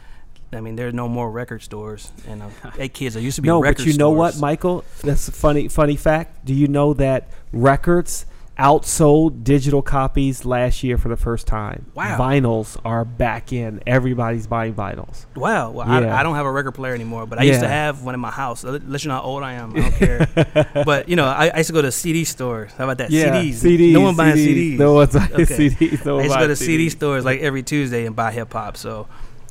[0.51, 3.47] I mean, there's no more record stores, and uh, hey, kids, there used to be
[3.47, 4.39] no, but you know what.
[4.39, 4.83] Michael?
[5.03, 6.43] That's a funny, funny fact.
[6.43, 8.25] Do you know that records
[8.59, 11.85] outsold digital copies last year for the first time?
[11.95, 12.17] Wow.
[12.17, 13.81] Vinyls are back in.
[13.87, 15.25] Everybody's buying vinyls.
[15.35, 15.71] Wow.
[15.71, 16.13] Well, Yeah.
[16.15, 18.19] I, I don't have a record player anymore, but I used to have one in
[18.19, 18.63] my house.
[18.63, 20.27] Unless you know how old I am, I don't care.
[20.85, 22.71] but you know, I, I used to go to CD stores.
[22.73, 23.09] How about that?
[23.09, 23.53] CDs.
[23.55, 23.93] CDs.
[23.93, 24.77] No one buying CDs.
[24.77, 25.43] No one's buying Okay.
[25.69, 26.05] CDs.
[26.05, 28.51] No I one used to go to CD stores like every Tuesday and buy hip
[28.51, 28.75] hop.
[28.77, 29.07] So,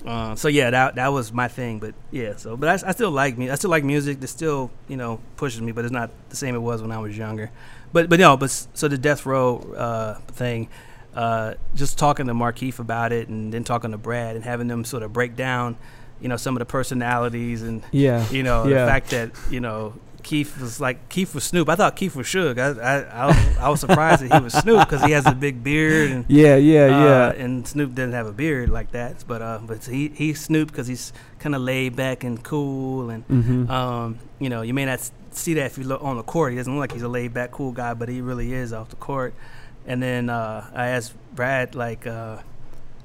[0.06, 1.78] uh, so yeah, that that was my thing.
[1.78, 3.50] But yeah, so but I, I still like me.
[3.50, 4.20] I still like music.
[4.20, 6.98] That still you know pushes me, but it's not the same it was when I
[6.98, 7.50] was younger.
[7.92, 10.68] But but no, but so the death row uh, thing.
[11.14, 14.84] Uh, just talking to Markieff about it, and then talking to Brad, and having them
[14.84, 15.76] sort of break down,
[16.20, 18.28] you know, some of the personalities and Yeah.
[18.30, 18.84] you know, Yeah.
[18.84, 21.68] the fact that you know Keith was like Keith was Snoop.
[21.68, 22.58] I thought Keith was Suge.
[22.58, 25.34] I I, I, was, I was surprised that he was Snoop because he has a
[25.34, 27.42] big beard and Yeah, yeah, uh, yeah.
[27.44, 29.24] and Snoop didn't have a beard like that.
[29.26, 33.26] But uh, but he he's Snoop because he's kind of laid back and cool and
[33.28, 33.70] Mm-hmm.
[33.70, 35.00] um, you know, you may not
[35.36, 36.52] see that if you look on the court.
[36.52, 38.88] He doesn't look like he's a laid back, cool guy, but he really is off
[38.88, 39.34] the court.
[39.86, 42.38] And then uh, I asked Brad, like, uh,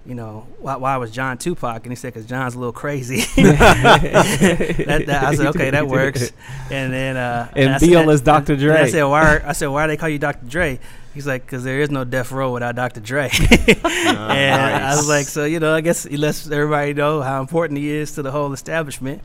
[0.05, 1.83] you know, why, why was John Tupac?
[1.83, 3.17] And he said, because John's a little crazy.
[3.41, 6.33] that, that, I said, okay, that works.
[6.69, 8.53] And then uh, And I said- Beal is Dr.
[8.53, 8.75] and Dre.
[8.75, 9.37] I said, why?
[9.37, 10.45] Are, I said, why do they call you Dr.
[10.45, 10.79] Dre?
[11.13, 12.99] He's like, because there is no death row without Dr.
[12.99, 13.29] Dre.
[13.67, 17.77] and I was like, so you know, I guess he lets everybody know how important
[17.79, 19.21] he is to the whole establishment.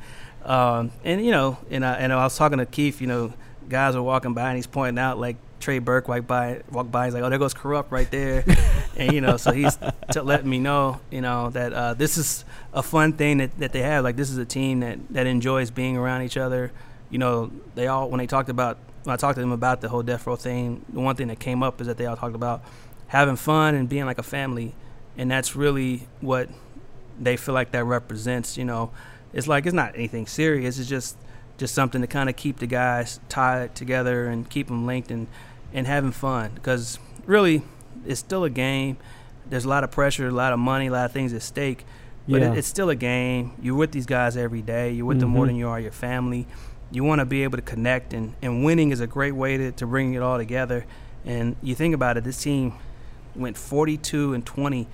[0.49, 3.01] Um, and you know, and I, and I was talking to Keith.
[3.01, 3.33] You know,
[3.69, 7.07] guys were walking by and he's pointing out like Trey Burke walked by, walked by.
[7.07, 8.45] He's like, oh, there goes Kurupt right there.
[8.97, 9.79] and you know, so he's
[10.11, 13.73] t- letting me know, you know, that uh, this is a fun thing that, that
[13.73, 14.05] they have.
[14.05, 16.73] Like this is a team that that enjoys being around each other.
[17.11, 19.89] You know, they all when they talked about when I talked to them about the
[19.89, 22.35] whole death row thing, the one thing that came up is that they all talked
[22.35, 22.63] about
[23.09, 24.75] having fun and being like a family,
[25.17, 26.49] and that's really what
[27.21, 28.57] they feel like that represents.
[28.57, 28.91] You know,
[29.33, 30.79] it's like it's not anything serious.
[30.79, 31.17] It's just
[31.59, 35.27] just something to kind of keep the guys tied together and keep them linked and
[35.73, 37.62] and having fun because really
[38.07, 38.97] it's still a game.
[39.49, 41.85] There's a lot of pressure, a lot of money, a lot of things at stake.
[42.29, 42.53] But Yeah.
[42.53, 43.53] it, it's still a game.
[43.61, 44.93] You're with these guys every day.
[44.93, 45.49] You're with them more Mhm.
[45.49, 46.47] than you are your family.
[46.91, 49.73] You want to be able to connect, and, and winning is a great way to,
[49.73, 50.85] to bring it all together.
[51.25, 52.75] And you think about it, this team
[53.35, 54.87] went 42 and 20,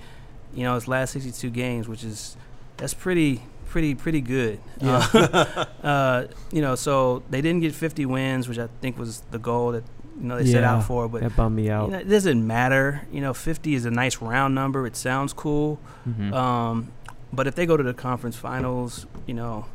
[0.53, 2.35] you know, its last 62 games, which is
[2.77, 3.43] that's pretty
[3.75, 4.57] pretty pretty good.
[4.79, 5.05] Yeah.
[5.13, 9.37] Uh, uh, you know, so they didn't get 50 wins, which I think was the
[9.37, 9.83] goal that
[10.17, 11.09] you know they set out for.
[11.09, 11.89] But that bummed me you out.
[11.89, 13.05] know, it doesn't matter.
[13.11, 14.87] You know, 50 is a nice round number.
[14.87, 15.77] It sounds cool.
[16.07, 16.31] Mhm.
[16.33, 16.93] Um,
[17.33, 19.65] but if they go to the conference finals, you know,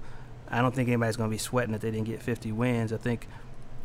[0.49, 2.95] I don't think anybody's going to be sweating that they didn't get 50 wins.
[2.95, 3.29] I think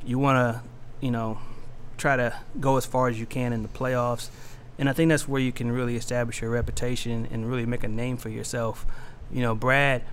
[0.05, 0.61] you want to,
[1.05, 1.39] you know,
[1.97, 4.29] try to go as far as you can in the playoffs.
[4.79, 7.89] And I think that's where you can really establish your reputation and really make a
[7.89, 8.85] name for yourself.
[9.31, 10.03] You know, Brad,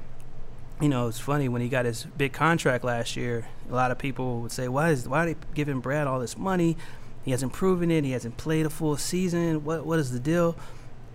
[0.81, 3.99] you know, it's funny when he got his big contract last year, a lot of
[3.99, 6.77] people would say, why is why are they giving Brad all this money?
[7.25, 8.03] He hasn't proven it.
[8.05, 9.65] He hasn't played a full season.
[9.65, 10.57] What what is the deal?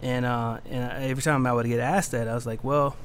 [0.02, 2.96] And uh, and every time I would get asked that, I was like, well,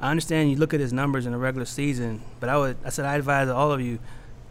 [0.00, 2.90] I understand you look at his numbers in the regular season, but I would I
[2.90, 3.98] said I advise all of you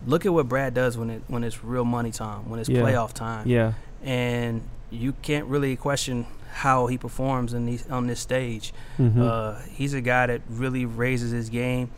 [0.05, 2.81] look at what Brad does when it when it's real money time, when it's Yeah.
[2.81, 3.73] playoff time, Yeah.
[4.03, 6.25] and you can't really question
[6.59, 8.73] how he performs in these on this stage.
[8.97, 9.19] Mhm.
[9.19, 11.89] Uh, he's a guy that really raises his game.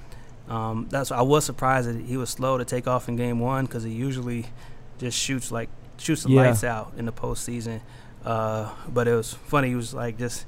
[0.50, 3.66] Um, that's I was surprised that he was slow to take off in game one
[3.66, 4.48] because he usually
[4.98, 6.42] just shoots like shoots the Yeah.
[6.42, 7.82] lights out in the postseason.
[8.26, 9.70] Uh, but it was funny.
[9.70, 10.46] He was like just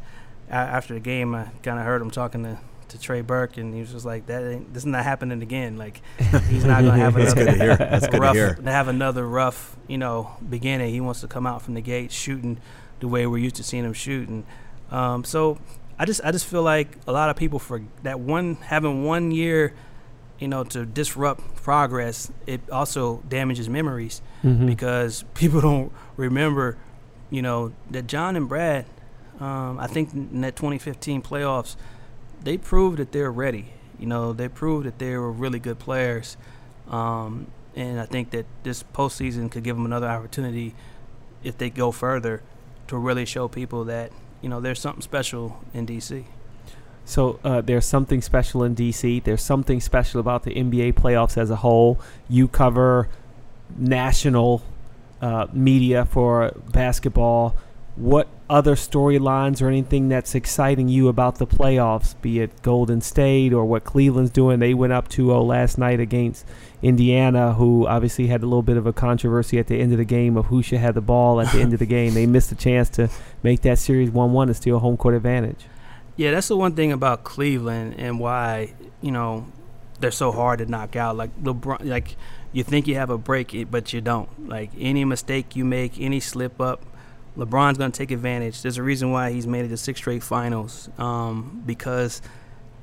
[0.49, 2.57] a- after the game, I kind of heard him talking to,
[2.89, 5.77] to Trey Burke, and he was just like, "That ain't, this is not happening again.
[5.77, 6.01] Like
[6.49, 7.75] he's not gonna have That's another good to hear.
[7.77, 8.57] That's good to rough hear.
[8.65, 10.91] have another rough, you know, beginning.
[10.91, 12.57] He wants to come out from the gate shooting
[12.99, 14.45] the way we're used to seeing him shooting.
[14.91, 15.57] Um, so
[15.97, 19.31] I just I just feel like a lot of people for that one having one
[19.31, 19.73] year,
[20.39, 24.65] you know, to disrupt progress, it also damages memories Mhm.
[24.65, 26.77] because people don't remember,
[27.29, 28.85] you know, that John and Brad,
[29.39, 31.75] um, I think in that 2015 playoffs,
[32.43, 33.73] they proved that they're ready.
[33.99, 36.37] You know, they proved that they were really good players.
[36.89, 40.73] Um, and I think that this postseason could give them another opportunity
[41.43, 42.41] if they go further
[42.89, 46.25] to really show people that, you know, there's something special in DC.
[47.05, 49.23] So uh, there's something special in DC.
[49.23, 51.99] There's something special about the NBA playoffs as a whole.
[52.27, 53.09] You cover
[53.77, 54.61] national
[55.21, 57.55] uh, media for basketball.
[57.95, 63.53] what other storylines or anything that's exciting you about the playoffs, be it Golden State
[63.53, 64.59] or what Cleveland's doing.
[64.59, 66.45] They went up 2 0 last night against
[66.81, 70.05] Indiana, who obviously had a little bit of a controversy at the end of the
[70.05, 72.13] game of who should have the ball at the end of the game.
[72.13, 73.09] They missed a chance to
[73.43, 75.65] make that series 1 1 and steal home court advantage.
[76.15, 79.45] Yeah, that's the one thing about Cleveland and why, you know,
[79.99, 81.17] they're so hard to knock out.
[81.17, 82.15] Like LeBron, like
[82.51, 84.47] you think you have a break, but you don't.
[84.47, 86.85] Like any mistake you make, any slip up,
[87.37, 88.61] LeBron's going to take advantage.
[88.61, 92.21] There's a reason why he's made it to six straight finals um, because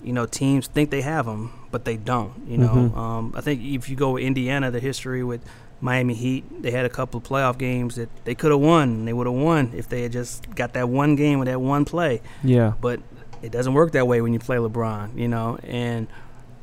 [0.03, 2.33] you know teams think they have them, but they don't.
[2.49, 2.97] You know, Mhm.
[2.97, 5.41] um, I think if you go with Indiana, the history with
[5.81, 9.05] Miami Heat, they had a couple of playoff games that they could have won.
[9.05, 11.85] They would have won if they had just got that one game with that one
[11.85, 12.23] play.
[12.43, 12.73] Yeah.
[12.81, 13.01] But
[13.43, 15.17] it doesn't work that way when you play LeBron.
[15.19, 16.07] You know, and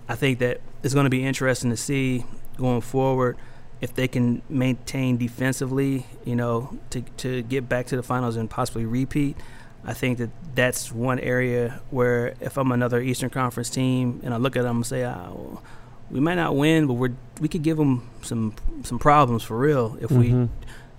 [0.10, 2.26] I think that it's going to be interesting to see
[2.58, 3.38] going forward
[3.82, 8.50] if they can maintain defensively, you know, to to get back to the finals and
[8.50, 9.38] possibly repeat.
[9.86, 14.38] I think that that's one area where if I'm another Eastern Conference team and I
[14.38, 15.62] look at them and say, oh,
[16.10, 19.98] we might not win, but we're we could give them some some problems for real
[20.00, 20.50] if we Mhm.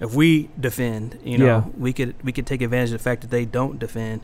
[0.01, 1.19] if we defend.
[1.25, 1.63] You know, Yeah.
[1.79, 4.21] we could we could take advantage of the fact that they don't defend.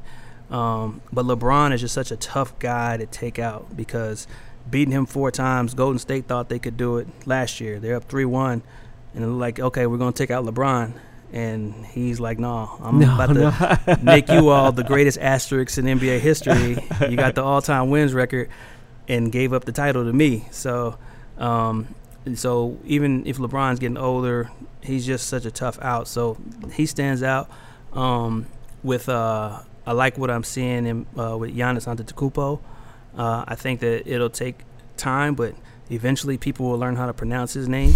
[0.51, 4.27] Um, but LeBron is just such a tough guy to take out because
[4.71, 7.79] beating him four times, Golden State thought they could do it last year.
[7.79, 8.63] They're up three one,
[9.15, 10.93] and they're like, okay, we're gonna take out LeBron,
[11.33, 15.85] and he's like, no, I'm No, about to make you all the greatest asterisks in
[15.85, 16.77] NBA history.
[17.09, 18.49] You got the all-time wins record,
[19.09, 20.47] and gave up the title to me.
[20.51, 20.97] So,
[21.39, 21.95] um,
[22.35, 24.51] so even if LeBron's getting older,
[24.83, 26.09] he's just such a tough out.
[26.09, 26.37] So
[26.73, 27.51] he stands out.
[27.93, 28.47] Um,
[28.83, 32.61] with uh, I like what I'm seeing in, uh, with Giannis Antetokounmpo.
[33.17, 34.61] Uh, I think that it'll take
[34.97, 35.55] time, but
[35.91, 37.95] eventually people will learn how to pronounce his name,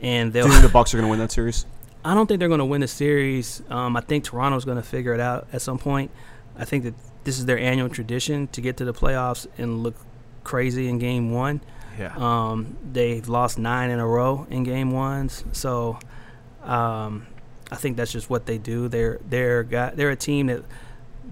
[0.00, 0.44] and they'll.
[0.44, 1.66] Do you think the Bucks are going to win that series?
[2.06, 3.62] I don't think they're going to win the series.
[3.68, 6.12] Um, I think Toronto's going to figure it out at some point.
[6.56, 9.96] I think that this is their annual tradition to get to the playoffs and look
[10.44, 11.60] crazy in game one.
[11.98, 12.14] Yeah.
[12.16, 15.98] Um, they've lost nine in a row in game ones, so
[16.62, 17.26] um,
[17.72, 18.86] I think that's just what they do.
[18.86, 20.62] They're they're got they're a team that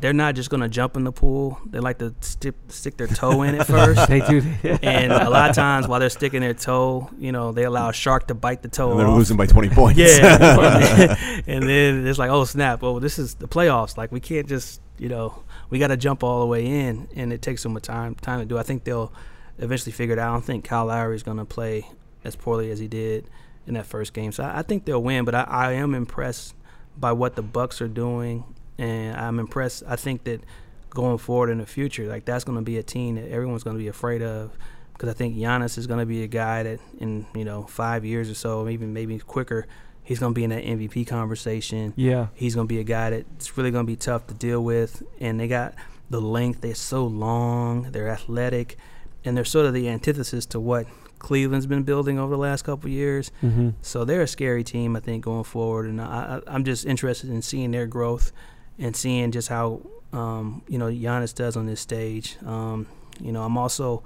[0.00, 1.58] they're not just going to jump in the pool.
[1.66, 4.08] They like to stick stick their toe in it first.
[4.08, 4.42] they do.
[4.82, 7.92] And a lot of times, while they're sticking their toe, you know, they allow a
[7.92, 9.16] shark to bite the toe And they're off.
[9.18, 9.98] losing by 20 points.
[9.98, 11.16] Yeah.
[11.46, 12.82] and then it's like, oh snap!
[12.82, 13.96] Oh, this is the playoffs.
[13.96, 17.32] Like we can't just, you know, we got to jump all the way in, and
[17.32, 18.58] it takes them a time time to do.
[18.58, 19.12] I think they'll
[19.58, 20.30] eventually figure it out.
[20.30, 21.86] I don't think Kyle Lowry is going to play
[22.24, 23.28] as poorly as he did
[23.66, 24.32] in that first game.
[24.32, 25.24] So I, I think they'll win.
[25.24, 26.54] But I, I am impressed
[26.96, 28.44] by what the Bucks are doing,
[28.78, 29.82] and I'm impressed.
[29.86, 30.42] I think that
[30.90, 33.76] going forward in the future, like that's going to be a team that everyone's going
[33.76, 34.56] to be afraid of.
[34.92, 38.04] Because I think Giannis is going to be a guy that, in you know, five
[38.04, 39.66] years or so, even maybe quicker,
[40.04, 41.92] he's going to be in that MVP conversation.
[41.96, 42.28] Yeah.
[42.34, 45.02] He's going to be a guy that's really going to be tough to deal with.
[45.18, 45.74] And they got
[46.10, 46.60] the length.
[46.60, 47.90] They're so long.
[47.90, 48.76] They're athletic.
[49.24, 50.86] And they're sort of the antithesis to what
[51.18, 53.32] Cleveland's been building over the last couple of years.
[53.42, 53.70] Mm-hmm.
[53.82, 55.86] So they're a scary team, I think, going forward.
[55.86, 58.30] And I, I, I'm just interested in seeing their growth
[58.78, 59.80] and seeing just how,
[60.12, 62.36] um, you know, Giannis does on this stage.
[62.44, 62.86] Um,
[63.20, 64.02] you know, I'm also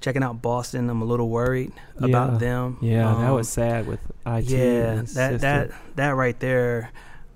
[0.00, 0.88] checking out Boston.
[0.90, 2.08] I'm a little worried Yeah.
[2.08, 2.78] about them.
[2.80, 4.44] Yeah, that Um, was sad with IT.
[4.44, 5.38] yeah, that sister.
[5.38, 6.90] that that right there,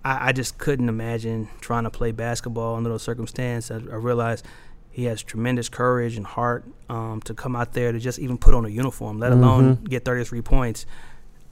[0.05, 3.71] I, I just couldn't imagine trying to play basketball under those circumstances.
[3.71, 4.47] I, I realized
[4.91, 8.55] he has tremendous courage and heart um, to come out there to just even put
[8.55, 9.89] on a uniform, let alone Mhm.
[9.89, 10.85] get 33 points.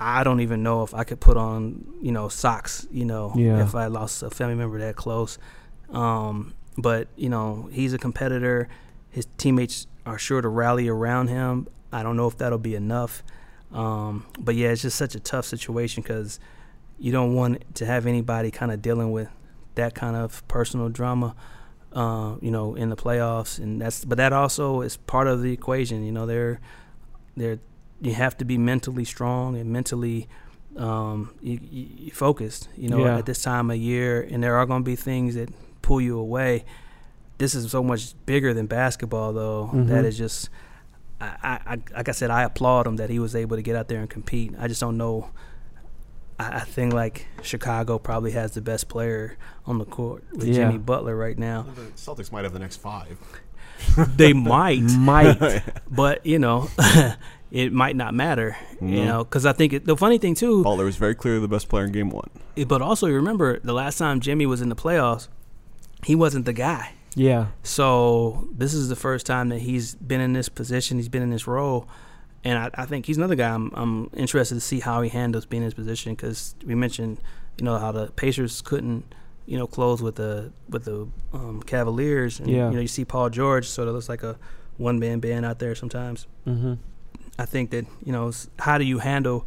[0.01, 3.63] I don't even know if I could put on, you know, socks, you know, Yeah.
[3.63, 5.39] if I lost a family member that close.
[5.91, 8.69] Um, but, you know, he's a competitor.
[9.11, 11.67] His teammates are sure to rally around him.
[11.93, 13.23] I don't know if that'll be enough.
[13.73, 16.39] Um, but yeah, it's just such a tough situation because
[16.99, 19.29] you don't want to have anybody kind of dealing with
[19.75, 21.35] that kind of personal drama,
[21.93, 24.05] uh, you know, in the playoffs, and that's.
[24.05, 26.05] But that also is part of the equation.
[26.05, 26.61] You know, they're
[27.37, 27.59] they're
[28.01, 30.29] you have to be mentally strong and mentally
[30.77, 32.69] um, you, you focused.
[32.77, 33.19] You know, Yeah.
[33.19, 35.49] at this time of year, and there are going to be things that
[35.83, 36.65] pull you away.
[37.39, 39.71] This is so much bigger than basketball, though.
[39.73, 39.89] Mhm.
[39.89, 40.49] That is just.
[41.21, 43.75] I, I, I, like I said, I applaud him that he was able to get
[43.75, 44.55] out there and compete.
[44.59, 45.31] I just don't know.
[46.39, 50.55] I, I think like Chicago probably has the best player on the court with Yeah.
[50.67, 51.63] Jimmy Butler right now.
[51.75, 53.19] The Celtics might have the next five.
[54.17, 55.63] they might, might.
[55.91, 56.69] but you know,
[57.51, 58.57] it might not matter.
[58.81, 59.05] You Mhm.
[59.07, 61.69] know, because I think it, the funny thing too, Butler was very clearly the best
[61.69, 62.29] player in game one.
[62.57, 65.29] eh, but also you remember the last time Jimmy was in the playoffs,
[66.05, 66.93] he wasn't the guy.
[67.15, 67.47] Yeah.
[67.63, 70.99] So this is the first time that he's been in this position.
[70.99, 71.89] He's been in this role,
[72.45, 73.49] and I, I think he's another guy.
[73.53, 77.19] I'm, I'm interested to see how he handles being in this position because we mentioned,
[77.59, 79.15] you know, how the Pacers couldn't
[79.47, 82.39] you know, close with the with the um, Cavaliers.
[82.39, 82.69] And, Yeah.
[82.69, 84.37] You know, you see Paul George sort of looks like a
[84.77, 86.27] one man band out there sometimes.
[86.47, 86.75] Mm-hmm.
[87.39, 89.47] I think that you know, how do you handle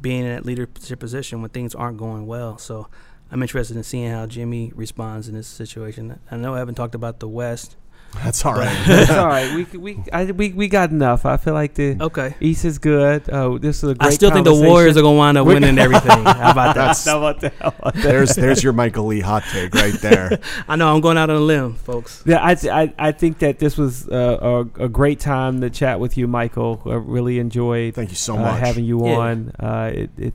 [0.00, 2.58] being in that leadership position when things aren't going well?
[2.58, 2.88] So.
[3.32, 6.18] I'm interested in seeing how Jimmy responds in this situation.
[6.32, 7.76] I know I haven't talked about the West.
[8.24, 8.76] That's all right.
[8.86, 9.54] That's all right.
[9.54, 11.24] We we I, we we got enough.
[11.24, 12.34] I feel like the Okay.
[12.40, 13.22] East is good.
[13.32, 14.08] Oh, this is a great.
[14.08, 14.54] I still think the.
[14.54, 16.24] Warriors are gonna wind up winning everything.
[16.24, 16.86] How about that?
[16.86, 17.54] That's How about that?
[17.60, 18.02] How about that?
[18.02, 20.38] there's there's your Michael Lee hot take right there.
[20.68, 22.22] I know I'm going out on a limb, folks.
[22.26, 25.98] Yeah, I, I, I think that this was uh, a, a great time to chat
[26.00, 26.82] with you, Michael.
[26.86, 28.60] I really enjoyed Thank you so uh, much.
[28.60, 29.16] having you Yeah.
[29.16, 29.52] on.
[29.58, 30.34] Uh, it, it,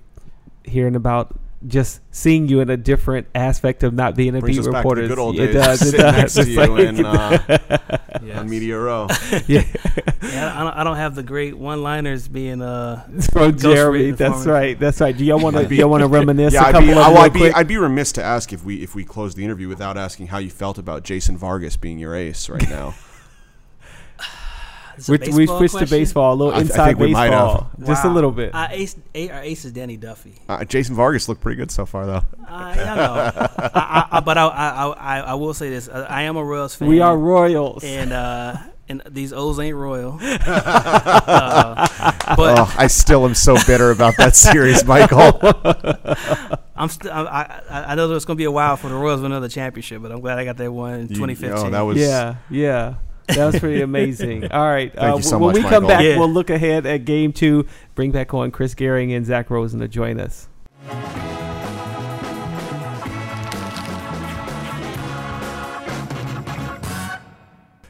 [0.63, 4.61] hearing about just seeing you in a different aspect of not being a Brings beat
[4.61, 5.07] us back to reporter.
[5.07, 5.93] good old it does.
[5.93, 6.15] It does.
[6.15, 8.37] next to It's you like- in, uh, Yes.
[8.39, 9.07] on Media Row.
[9.47, 9.63] yeah,
[10.23, 13.03] Yeah, I don't, I don't have the great one-liners being uh.
[13.31, 14.11] from Ghost Jeremy.
[14.11, 14.79] That's right.
[14.79, 15.15] That's right.
[15.15, 15.67] Do y'all want to?
[15.67, 17.33] Do y'all want to reminisce Yeah, a I'd be, of I, them well, real I'd,
[17.33, 17.55] be, quick?
[17.57, 20.37] I'd be remiss to ask if we if we close the interview without asking how
[20.37, 22.95] you felt about Jason Vargas being your ace right now.
[24.97, 26.99] It's a We, we baseball switched to baseball, a little I th- I inside think
[26.99, 27.47] we might have.
[27.77, 28.53] baseball, just a little bit.
[28.55, 30.33] Uh, ace, a, our ace is Danny Duffy.
[30.47, 32.21] Uh, Jason Vargas looked pretty good so far, though.
[32.47, 33.13] I, I know,
[33.57, 36.43] I, I, I, but I, I, I, I will say this: uh, I am a
[36.43, 36.87] Royals fan.
[36.87, 37.83] we are Royals.
[37.83, 38.55] and uh,
[38.87, 40.19] and these O's ain't royal.
[40.21, 41.87] uh,
[42.35, 45.39] but oh, I still am so bitter about that series, Michael.
[46.77, 49.19] I'm st- I, I, I know there's going to be a while for the Royals
[49.19, 51.67] to win another championship, but I'm glad I got that one in You- 2015.
[51.67, 52.95] oh, that was yeah, yeah.
[53.27, 54.45] That was pretty amazing.
[54.51, 54.93] All right.
[54.93, 55.87] Thank uh, you so when much, we come Michael.
[55.87, 56.19] back, Yeah.
[56.19, 57.65] we'll look ahead at game two.
[57.95, 60.47] Bring back on Chris Gehring and Zach Rosen to join us.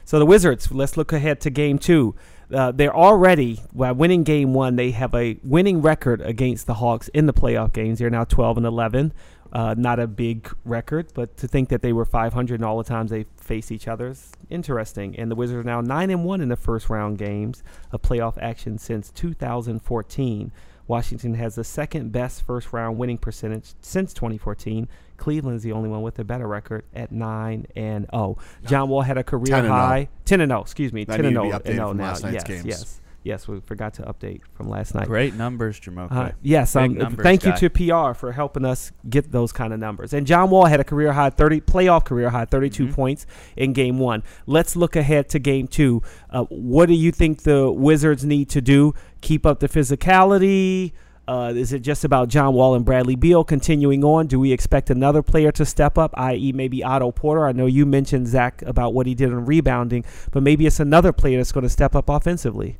[0.04, 2.14] So the Wizards, let's look ahead to game two.
[2.54, 7.08] Uh, they're already, by winning game one, they have a winning record against the Hawks
[7.08, 7.98] in the playoff games.
[7.98, 9.12] They're now 12 and 11.
[9.56, 12.84] Uh, not a big record, but to think that they were 500 in all the
[12.84, 15.16] times they faced each other is interesting.
[15.18, 18.36] And the Wizards are now 9 and 1 in the first round games of playoff
[18.38, 20.52] action since 2014.
[20.88, 24.88] Washington has the second best first round winning percentage since 2014.
[25.16, 28.36] Cleveland's the only one with a better record at 9 and 0.
[28.66, 29.74] John Wall had a career 10 and 0.
[29.74, 31.76] high 10 and 0, excuse me, That 10 and needed to 0 be and updated
[31.76, 32.04] 0 from now.
[32.04, 32.64] last night's yes, games.
[32.66, 33.00] yes.
[33.26, 35.08] Yes, we forgot to update from last night.
[35.08, 36.12] Great numbers, Jamoke.
[36.12, 37.58] Uh, yes, um, numbers thank guy.
[37.60, 40.12] you to PR for helping us get those kind of numbers.
[40.12, 42.92] And John Wall had a career high 30 playoff career high 32 Mhm.
[42.94, 44.22] points in game 1.
[44.46, 46.02] Let's look ahead to game 2.
[46.30, 48.94] Uh, what do you think the Wizards need to do?
[49.22, 50.92] Keep up the physicality?
[51.26, 54.28] Uh, is it just about John Wall and Bradley Beal continuing on?
[54.28, 57.44] Do we expect another player to step up, i.e., maybe Otto Porter?
[57.48, 61.12] I know you mentioned Zach about what he did in rebounding, but maybe it's another
[61.12, 62.78] player that's going to step up offensively.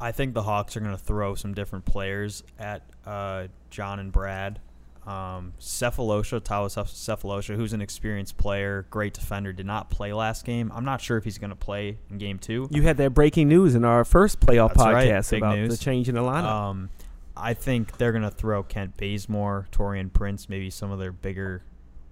[0.00, 4.12] I think the Hawks are going to throw some different players at uh, John and
[4.12, 4.60] Brad.
[5.06, 10.72] Um, Sefolosha, Tawas Sefolosha, who's an experienced player, great defender, did not play last game.
[10.74, 12.66] I'm not sure if he's going to play in game two.
[12.72, 15.78] You had that breaking news in our first playoff That's podcast big about news.
[15.78, 16.44] the change in the lineup.
[16.44, 16.90] Um,
[17.36, 21.62] I think they're going to throw Kent Bazemore, Taurean Prince, maybe some of their bigger,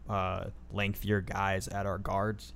[0.09, 2.53] uh, lengthier guys at our guards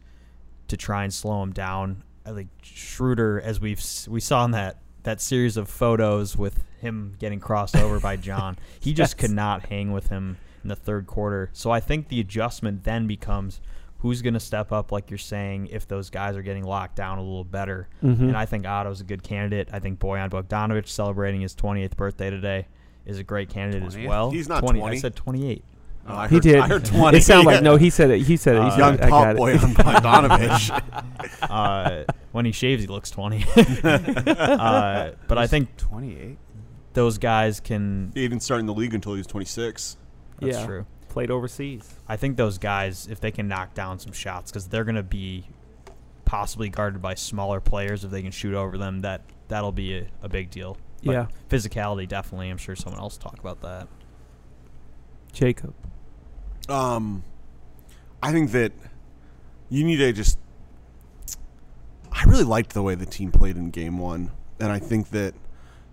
[0.69, 2.05] to try and slow him down.
[2.25, 7.15] I think Schroeder, as we've we saw in that that series of photos with him
[7.19, 9.21] getting crossed over by John, he just Yes.
[9.29, 11.51] could not hang with him in the third quarter.
[11.53, 13.61] So I think the adjustment then becomes
[14.01, 17.19] who's going to step up, like you're saying, if those guys are getting locked down
[17.19, 17.89] a little better.
[18.05, 18.21] Mhm.
[18.21, 19.69] And I think Otto's a good candidate.
[19.73, 22.67] I think Bojan Bogdanovic celebrating his 28th birthday today
[23.07, 24.31] is a great candidate as well.
[24.31, 24.79] He's not 20.
[24.79, 24.97] 20.
[24.97, 25.65] I said 28.
[26.07, 26.57] Oh, I he heard, did.
[26.59, 27.19] I heard 20.
[27.19, 27.75] It sounded like no.
[27.77, 28.21] He said it.
[28.23, 28.61] He said it.
[28.63, 29.37] He Uh, said, Young I got pop it.
[29.37, 30.83] boy on Bogdanovich.
[31.51, 33.45] Uh, when he shaves, he looks 20.
[33.85, 36.39] uh, but I think 28.
[36.95, 38.13] those guys can.
[38.15, 39.97] he didn't start in the league until he was 26.
[40.41, 40.67] That's Yeah.
[40.67, 40.87] true.
[41.09, 41.95] Played overseas.
[42.07, 45.03] I think those guys, if they can knock down some shots, because they're going to
[45.03, 45.49] be
[46.25, 50.07] possibly guarded by smaller players, if they can shoot over them, that that'll be a,
[50.23, 50.77] a big deal.
[51.03, 51.27] But Yeah.
[51.49, 52.51] physicality definitely.
[52.51, 53.89] I'm sure someone else will talk about that.
[55.33, 55.75] Jacob.
[56.69, 57.23] Um,
[58.23, 58.73] I think that
[59.71, 60.39] you need to just.
[62.19, 65.35] I really liked the way the team played in game one, and I think that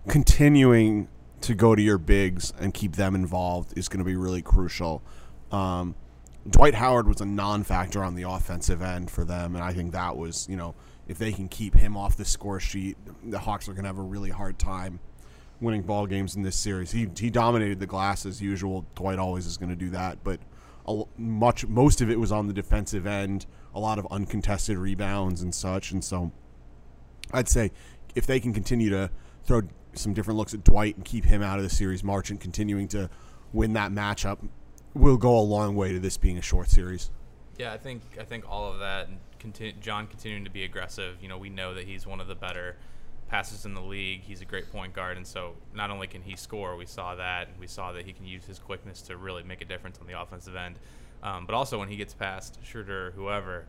[0.08, 1.06] continuing
[1.42, 5.02] to go to your bigs and keep them involved is going to be really crucial.
[5.52, 5.94] Um,
[6.50, 10.16] Dwight Howard was a non-factor on the offensive end for them, and I think that
[10.16, 10.74] was, you know,
[11.06, 13.98] if they can keep him off the score sheet, the Hawks are going to have
[13.98, 14.98] a really hard time
[15.60, 16.90] winning ball games in this series.
[16.90, 18.84] He he dominated the glass as usual.
[18.96, 20.40] Dwight always is going to do that, but
[21.16, 23.46] much most of it was on the defensive end.
[23.76, 26.32] A lot of uncontested rebounds and such, and so
[27.30, 27.70] I'd say
[28.14, 29.10] if they can continue to
[29.44, 29.62] throw
[29.92, 32.88] some different looks at Dwight and keep him out of the series march and continuing
[32.88, 33.10] to
[33.52, 34.38] win that matchup,
[34.94, 37.10] will go a long way to this being a short series.
[37.58, 41.18] Yeah, I think I think all of that and continue, John continuing to be aggressive.
[41.20, 42.76] You know, we know that he's one of the better
[43.28, 44.22] passes in the league.
[44.22, 47.48] He's a great point guard, and so not only can he score, we saw that,
[47.48, 50.06] and we saw that he can use his quickness to really make a difference on
[50.06, 50.78] the offensive end.
[51.22, 53.64] Um, but also when he gets past Schroeder, whoever,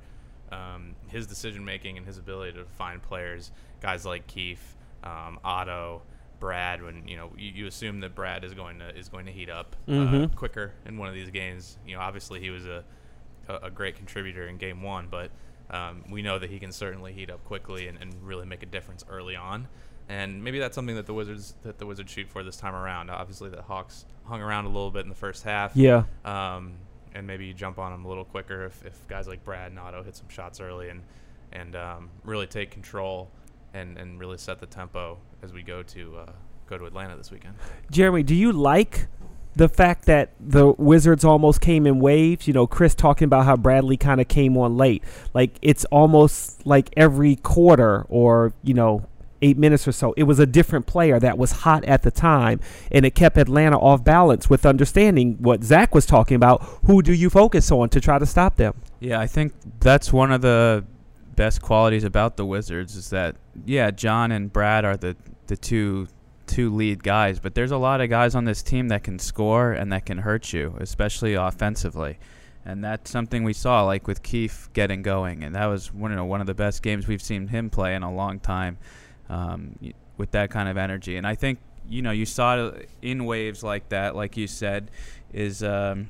[0.51, 6.01] um, his decision making and his ability to find players, guys like Keefe, um, Otto,
[6.39, 6.83] Brad.
[6.83, 9.49] When you know you, you assume that Brad is going to is going to heat
[9.49, 10.35] up uh, Mhm.
[10.35, 11.77] quicker in one of these games.
[11.85, 12.83] You know, obviously he was a
[13.47, 15.31] a, a great contributor in game one, but
[15.71, 18.65] um, we know that he can certainly heat up quickly and, and really make a
[18.67, 19.67] difference early on.
[20.09, 23.09] And maybe that's something that the Wizards that the Wizards shoot for this time around.
[23.09, 25.75] Obviously, the Hawks hung around a little bit in the first half.
[25.75, 26.03] Yeah.
[26.23, 26.73] Um,
[27.17, 29.79] and maybe you jump on them a little quicker if, if guys like Brad and
[29.79, 31.01] Otto hit some shots early and
[31.51, 33.29] and um, really take control
[33.73, 36.31] and, and really set the tempo as we go to uh,
[36.67, 37.55] go to Atlanta this weekend.
[37.89, 39.07] Jeremy, do you like
[39.55, 42.47] the fact that the Wizards almost came in waves?
[42.47, 45.03] You know, Chris talking about how Bradley kind of came on late.
[45.33, 49.07] Like it's almost like every quarter or, you know,
[49.41, 52.59] eight minutes or so, it was a different player that was hot at the time,
[52.91, 56.61] and it kept Atlanta off balance with understanding what Zach was talking about.
[56.85, 58.73] Who do you focus on to try to stop them?
[58.99, 60.85] Yeah, I think that's one of the
[61.35, 63.35] best qualities about the Wizards is that
[63.65, 65.15] yeah, John and Brad are the
[65.45, 66.07] the two
[66.47, 69.73] two lead guys, but there's a lot of guys on this team that can score
[69.73, 72.17] and that can hurt you, especially offensively.
[72.65, 76.17] And that's something we saw like with Keefe getting going and that was one you
[76.17, 78.77] know, one of the best games we've seen him play in a long time
[79.29, 79.75] um,
[80.17, 81.17] with that kind of energy.
[81.17, 81.59] And I think
[81.89, 84.91] you know, you saw it in waves like that like you said
[85.33, 86.09] is um,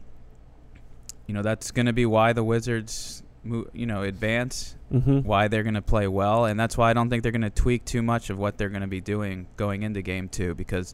[1.28, 4.76] you know that's going to be why the Wizards, mo- you know, advance.
[4.92, 5.20] Mm-hmm.
[5.28, 7.50] Why they're going to play well, and that's why I don't think they're going to
[7.50, 10.94] tweak too much of what they're going to be doing going into Game Two because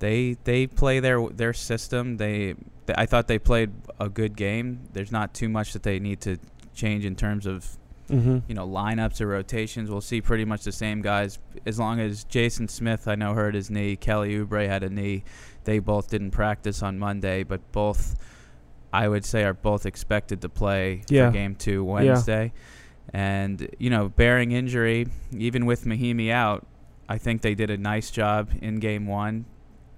[0.00, 2.18] they they play their their system.
[2.18, 2.54] They,
[2.86, 4.80] th- I thought they played a good game.
[4.92, 6.36] There's not too much that they need to
[6.74, 7.78] change in terms of
[8.12, 8.38] Mm-hmm.
[8.46, 9.90] you know lineups or rotations.
[9.90, 13.54] We'll see pretty much the same guys as long as Jason Smith I know hurt
[13.54, 13.96] his knee.
[13.96, 15.24] Kelly Oubre had a knee.
[15.64, 18.16] They both didn't practice on Monday, but both
[18.92, 21.28] I would say are both expected to play Yeah.
[21.28, 22.52] for game two Wednesday.
[23.12, 26.66] And you know, bearing injury, even with Mahinmi out,
[27.08, 29.46] I think they did a nice job in game one.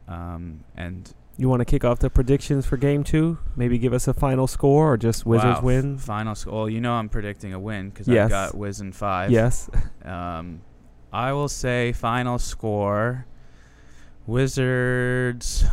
[0.09, 3.39] Um, and You want to kick off the predictions for game two?
[3.57, 5.99] Maybe give us a final score or just Wizards wow, win?
[5.99, 6.53] Final score.
[6.55, 8.27] Well, you know I'm predicting a win because Yes.
[8.27, 9.31] I've got Wiz in five.
[9.31, 9.69] Yes.
[10.05, 10.61] Um,
[11.15, 13.25] I will say final score
[14.27, 15.65] Wizards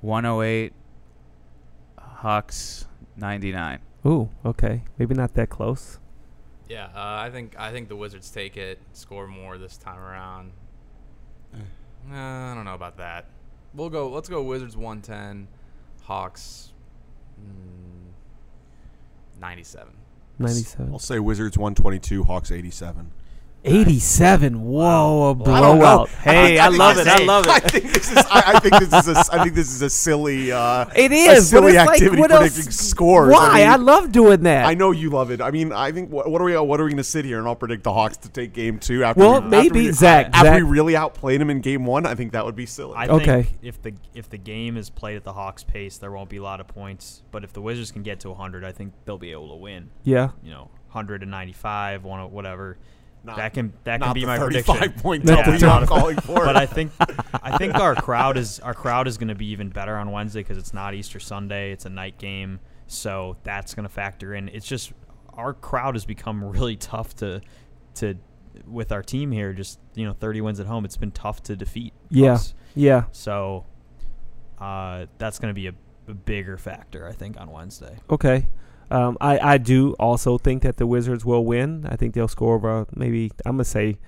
[0.00, 0.72] 108,
[1.98, 2.86] Hawks
[3.18, 3.80] 99.
[4.06, 4.82] Ooh, okay.
[4.98, 5.98] Maybe not that close.
[6.70, 10.52] Yeah, uh, I think I think the Wizards take it, score more this time around.
[11.54, 11.58] Uh,
[12.14, 13.26] I don't know about that.
[13.74, 14.08] We'll go.
[14.08, 15.48] Let's go Wizards 110,
[16.02, 16.72] Hawks
[17.40, 19.92] mm, 97.
[20.38, 20.92] 97.
[20.92, 23.10] I'll say Wizards 122, Hawks 87.
[23.64, 24.62] 87.
[24.62, 25.60] Whoa, a I don't know.
[25.76, 26.08] blowout.
[26.08, 27.10] Hey, I, think love this it.
[27.12, 27.62] I is- love I it.
[27.70, 28.16] think this is.
[28.18, 29.08] I, I think this is.
[29.08, 30.50] A, I think this is a silly.
[30.52, 32.76] Uh, It a silly it's like, activity what predicting else?
[32.76, 33.32] scores.
[33.32, 33.62] Why?
[33.62, 34.64] I, I, love doing that.
[34.66, 35.40] I know you love it.
[35.42, 36.56] I mean, I think what, what are we?
[36.56, 38.78] What are we going to sit here and I'll predict the Hawks to take game
[38.78, 39.20] two after?
[39.20, 42.06] Well, we, after maybe, we, Zach, After Zach- we really outplayed them in game one,
[42.06, 42.94] I think that would be silly.
[42.96, 43.42] I Okay.
[43.42, 46.38] think if the if the game is played at the Hawks pace, there won't be
[46.38, 47.22] a lot of points.
[47.30, 49.90] But if the Wizards can get to 100, I think they'll be able to win.
[50.04, 50.30] Yeah.
[50.42, 52.20] You know, 195, one
[53.22, 55.00] Not- that can that can be the my 35 prediction.
[55.02, 56.36] point Not W the I'm calling for.
[56.44, 56.92] but I think
[57.42, 60.40] I think our crowd is our crowd is going to be even better on Wednesday
[60.40, 64.48] because it's not Easter Sunday; it's a night game, so that's going to factor in.
[64.48, 64.92] It's just
[65.34, 67.40] our crowd has become really tough to
[67.96, 68.14] to
[68.66, 69.52] with our team here.
[69.52, 71.92] Just you know, 30 wins at home, it's been tough to defeat.
[72.08, 72.32] Yeah.
[72.34, 72.54] us.
[72.74, 73.04] Yeah.
[73.12, 73.66] So
[74.58, 75.74] uh, that's going to be a,
[76.08, 77.98] a bigger factor, I think, on Wednesday.
[78.08, 78.48] Okay.
[78.90, 81.86] Um, I, I do also think that the Wizards will win.
[81.88, 83.98] I think they'll score about maybe, I'm going to say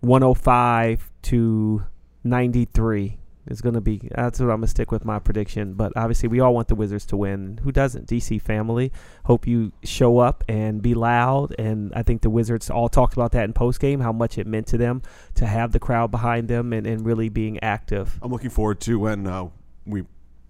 [0.00, 1.84] 105 to
[2.24, 4.08] 93 is going to be.
[4.14, 5.74] That's what I'm going to stick with my prediction.
[5.74, 7.60] But obviously, we all want the Wizards to win.
[7.62, 8.06] Who doesn't?
[8.08, 8.92] DC family.
[9.24, 11.54] Hope you show up and be loud.
[11.58, 14.66] And I think the Wizards all talked about that in postgame, how much it meant
[14.68, 15.02] to them
[15.34, 18.18] to have the crowd behind them and, and really being active.
[18.22, 19.48] I'm looking forward to when uh,
[19.84, 20.04] we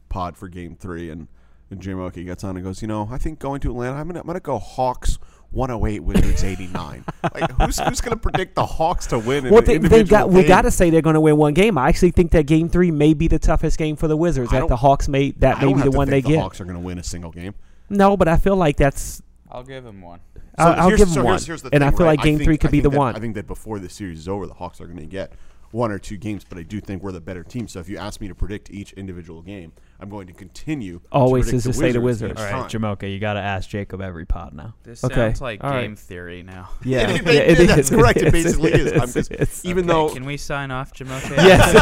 [0.09, 1.28] pod for game three and,
[1.75, 4.20] and Jamoke gets on and goes, you know, I think going to Atlanta, I'm gonna
[4.20, 5.18] I'm gonna go Hawks
[5.51, 7.05] 108, Wizards 89.
[7.35, 9.47] like who's who's gonna predict the Hawks to win?
[9.47, 11.37] In Well, an they, they individual got we got to say they're going to win
[11.37, 11.79] one game.
[11.79, 14.53] I actually think that game three may be the toughest game for the Wizards.
[14.53, 16.33] I That the Hawks may that I may be the to one they think the
[16.33, 16.41] get.
[16.41, 17.55] Hawks are gonna win a single game.
[17.91, 20.20] No, but I feel like that's I'll give him one.
[20.59, 21.33] I'll, I'll give them so one.
[21.35, 22.16] here's- here's the and I feel right?
[22.18, 23.14] like game think- three could be the that- one.
[23.16, 25.33] I think that before the series is over, the Hawks are going to get
[25.70, 27.66] one or two games, but I do think we're the better team.
[27.66, 31.01] So if you ask me to predict each individual game, I'm going to continue.
[31.12, 32.40] Always to is to say the Wizards Wizards.
[32.40, 32.97] All right, time.
[32.97, 34.74] Jamoke, you got to ask Jacob every pod now.
[34.82, 35.82] This Okay, sounds like all right.
[35.82, 36.68] game theory now.
[36.84, 37.90] Yeah, It- yeah, it- it that's is.
[37.97, 38.18] correct.
[38.18, 38.32] It is.
[38.32, 38.92] basically is.
[38.92, 39.14] I'm is.
[39.14, 41.28] just- It's- Even Okay, though can we sign off, Jamoke?
[41.36, 41.74] Yes.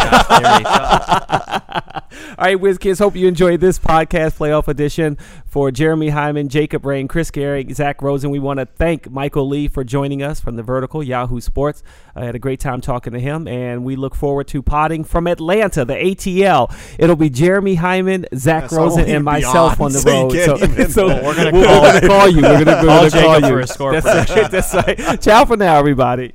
[2.38, 5.16] All right, Wiz Kids, hope you enjoyed this podcast, playoff edition.
[5.46, 9.68] For Jeremy Hyman, Jacob Rain, Chris Gehrig, Zach Rosen, we want to thank Michael Lee
[9.68, 11.82] for joining us from the Vertical, Yahoo Sports.
[12.16, 15.26] I had a great time talking to him, and we look forward to potting from
[15.26, 16.74] Atlanta, the ATL.
[16.98, 18.01] It'll be Jeremy Hyman,
[18.34, 20.32] Zach Yes, Rosen, and myself on, the so road.
[20.32, 20.57] So,
[20.88, 22.42] so we're gonna we're call- you.
[22.42, 23.59] We're gonna Jacob call for you.
[23.59, 24.50] a score That's right.
[24.50, 25.20] That's right.
[25.20, 26.32] Ciao for now, everybody.